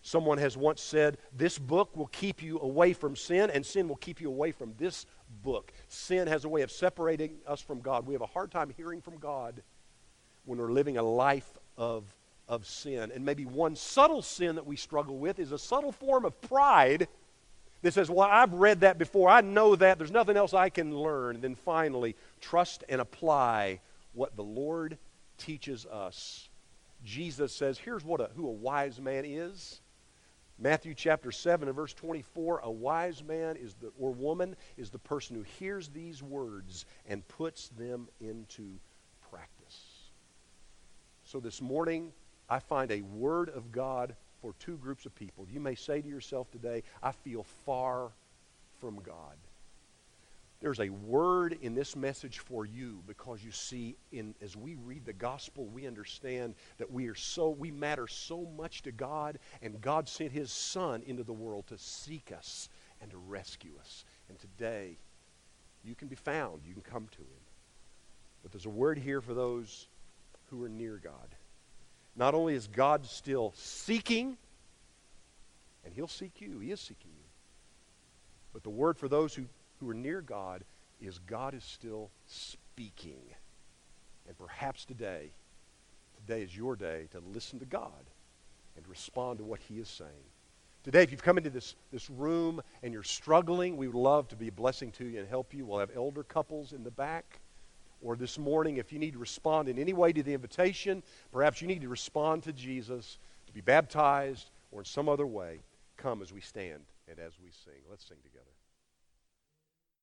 Someone 0.03 0.37
has 0.37 0.55
once 0.55 0.81
said, 0.81 1.17
This 1.35 1.57
book 1.57 1.97
will 1.97 2.07
keep 2.07 2.43
you 2.43 2.59
away 2.59 2.93
from 2.93 3.15
sin, 3.15 3.49
and 3.49 3.65
sin 3.65 3.87
will 3.89 3.95
keep 3.95 4.21
you 4.21 4.29
away 4.29 4.51
from 4.51 4.73
this 4.77 5.07
book. 5.43 5.73
Sin 5.87 6.27
has 6.27 6.45
a 6.45 6.49
way 6.49 6.61
of 6.61 6.71
separating 6.71 7.37
us 7.47 7.59
from 7.59 7.81
God. 7.81 8.05
We 8.05 8.13
have 8.13 8.21
a 8.21 8.27
hard 8.27 8.51
time 8.51 8.71
hearing 8.77 9.01
from 9.01 9.17
God 9.17 9.63
when 10.47 10.59
we're 10.59 10.71
living 10.71 10.97
a 10.97 11.03
life 11.03 11.49
of 11.77 12.03
of 12.47 12.65
sin. 12.65 13.11
And 13.13 13.25
maybe 13.25 13.45
one 13.45 13.75
subtle 13.75 14.21
sin 14.21 14.55
that 14.55 14.65
we 14.65 14.75
struggle 14.75 15.17
with 15.17 15.39
is 15.39 15.51
a 15.51 15.59
subtle 15.59 15.91
form 15.91 16.25
of 16.25 16.39
pride 16.41 17.07
that 17.81 17.93
says, 17.93 18.09
Well, 18.09 18.27
I've 18.29 18.53
read 18.53 18.81
that 18.81 18.97
before. 18.97 19.29
I 19.29 19.41
know 19.41 19.75
that. 19.75 19.97
There's 19.97 20.11
nothing 20.11 20.37
else 20.37 20.53
I 20.53 20.69
can 20.69 20.97
learn. 20.97 21.35
And 21.35 21.43
then 21.43 21.55
finally, 21.55 22.15
trust 22.39 22.83
and 22.89 23.01
apply 23.01 23.79
what 24.13 24.35
the 24.35 24.43
Lord 24.43 24.97
teaches 25.37 25.85
us. 25.85 26.49
Jesus 27.03 27.53
says, 27.53 27.77
Here's 27.77 28.05
what 28.05 28.21
a, 28.21 28.29
who 28.35 28.47
a 28.47 28.51
wise 28.51 28.99
man 28.99 29.25
is. 29.25 29.81
Matthew 30.59 30.95
chapter 30.95 31.31
7 31.31 31.67
and 31.67 31.75
verse 31.75 31.93
24 31.93 32.61
a 32.63 32.71
wise 32.71 33.23
man 33.23 33.57
is 33.57 33.75
the 33.75 33.91
or 33.99 34.11
woman 34.11 34.55
is 34.75 34.89
the 34.89 34.97
person 34.97 35.35
who 35.35 35.43
hears 35.43 35.89
these 35.89 36.23
words 36.23 36.85
and 37.05 37.27
puts 37.27 37.67
them 37.69 38.07
into. 38.19 38.79
So 41.27 41.41
this 41.41 41.61
morning 41.61 42.13
I 42.49 42.59
find 42.59 42.89
a 42.89 43.01
word 43.01 43.49
of 43.49 43.69
God 43.73 44.15
for 44.41 44.53
two 44.59 44.77
groups 44.77 45.05
of 45.05 45.13
people. 45.13 45.45
You 45.51 45.59
may 45.59 45.75
say 45.75 45.99
to 45.99 46.07
yourself 46.07 46.49
today, 46.51 46.83
I 47.03 47.11
feel 47.11 47.43
far 47.65 48.11
from 48.79 49.01
God. 49.01 49.35
There's 50.61 50.79
a 50.79 50.87
word 50.89 51.57
in 51.61 51.75
this 51.75 51.97
message 51.97 52.39
for 52.39 52.65
you 52.65 53.03
because 53.05 53.43
you 53.43 53.51
see, 53.51 53.97
in, 54.13 54.35
as 54.41 54.55
we 54.55 54.75
read 54.85 55.05
the 55.05 55.11
gospel, 55.11 55.65
we 55.65 55.85
understand 55.85 56.55
that 56.77 56.89
we 56.89 57.07
are 57.07 57.15
so 57.15 57.49
we 57.49 57.71
matter 57.71 58.07
so 58.07 58.47
much 58.55 58.81
to 58.83 58.93
God, 58.93 59.37
and 59.61 59.81
God 59.81 60.07
sent 60.07 60.31
His 60.31 60.49
Son 60.49 61.03
into 61.05 61.23
the 61.23 61.33
world 61.33 61.67
to 61.67 61.77
seek 61.77 62.31
us 62.31 62.69
and 63.01 63.11
to 63.11 63.17
rescue 63.17 63.73
us. 63.81 64.05
And 64.29 64.39
today, 64.39 64.95
you 65.83 65.93
can 65.93 66.07
be 66.07 66.15
found. 66.15 66.61
You 66.65 66.73
can 66.73 66.83
come 66.83 67.09
to 67.11 67.19
Him. 67.19 67.43
But 68.43 68.53
there's 68.53 68.65
a 68.65 68.69
word 68.69 68.97
here 68.97 69.19
for 69.19 69.33
those 69.33 69.87
who 70.49 70.63
are 70.63 70.69
near 70.69 70.97
God. 70.97 71.35
Not 72.15 72.33
only 72.33 72.55
is 72.55 72.67
God 72.67 73.05
still 73.05 73.53
seeking, 73.55 74.37
and 75.85 75.93
He'll 75.93 76.07
seek 76.07 76.41
you, 76.41 76.59
He 76.59 76.71
is 76.71 76.79
seeking 76.79 77.11
you, 77.15 77.25
but 78.53 78.63
the 78.63 78.69
word 78.69 78.97
for 78.97 79.07
those 79.07 79.35
who, 79.35 79.45
who 79.79 79.89
are 79.89 79.93
near 79.93 80.21
God 80.21 80.63
is 80.99 81.19
God 81.19 81.53
is 81.53 81.63
still 81.63 82.09
speaking. 82.25 83.21
And 84.27 84.37
perhaps 84.37 84.83
today, 84.83 85.31
today 86.25 86.41
is 86.41 86.55
your 86.55 86.75
day 86.75 87.07
to 87.11 87.19
listen 87.33 87.59
to 87.59 87.65
God 87.65 87.91
and 88.75 88.87
respond 88.87 89.37
to 89.39 89.45
what 89.45 89.59
He 89.59 89.75
is 89.75 89.87
saying. 89.87 90.09
Today, 90.83 91.03
if 91.03 91.11
you've 91.11 91.23
come 91.23 91.37
into 91.37 91.49
this, 91.49 91.75
this 91.91 92.09
room 92.09 92.61
and 92.81 92.93
you're 92.93 93.03
struggling, 93.03 93.77
we 93.77 93.87
would 93.87 93.99
love 93.99 94.27
to 94.29 94.35
be 94.35 94.47
a 94.47 94.51
blessing 94.51 94.91
to 94.93 95.05
you 95.05 95.19
and 95.19 95.27
help 95.27 95.53
you. 95.53 95.65
We'll 95.65 95.79
have 95.79 95.91
elder 95.95 96.23
couples 96.23 96.71
in 96.71 96.83
the 96.83 96.91
back 96.91 97.39
or 98.01 98.15
this 98.15 98.37
morning, 98.37 98.77
if 98.77 98.91
you 98.91 98.99
need 98.99 99.13
to 99.13 99.19
respond 99.19 99.69
in 99.69 99.79
any 99.79 99.93
way 99.93 100.13
to 100.13 100.23
the 100.23 100.33
invitation, 100.33 101.03
perhaps 101.31 101.61
you 101.61 101.67
need 101.67 101.81
to 101.81 101.89
respond 101.89 102.43
to 102.43 102.53
Jesus, 102.53 103.17
to 103.47 103.53
be 103.53 103.61
baptized, 103.61 104.49
or 104.71 104.81
in 104.81 104.85
some 104.85 105.09
other 105.09 105.25
way, 105.25 105.59
come 105.97 106.21
as 106.21 106.31
we 106.31 106.41
stand 106.41 106.81
and 107.09 107.19
as 107.19 107.33
we 107.43 107.49
sing. 107.49 107.81
Let's 107.89 108.07
sing 108.07 108.17
together. 108.23 108.56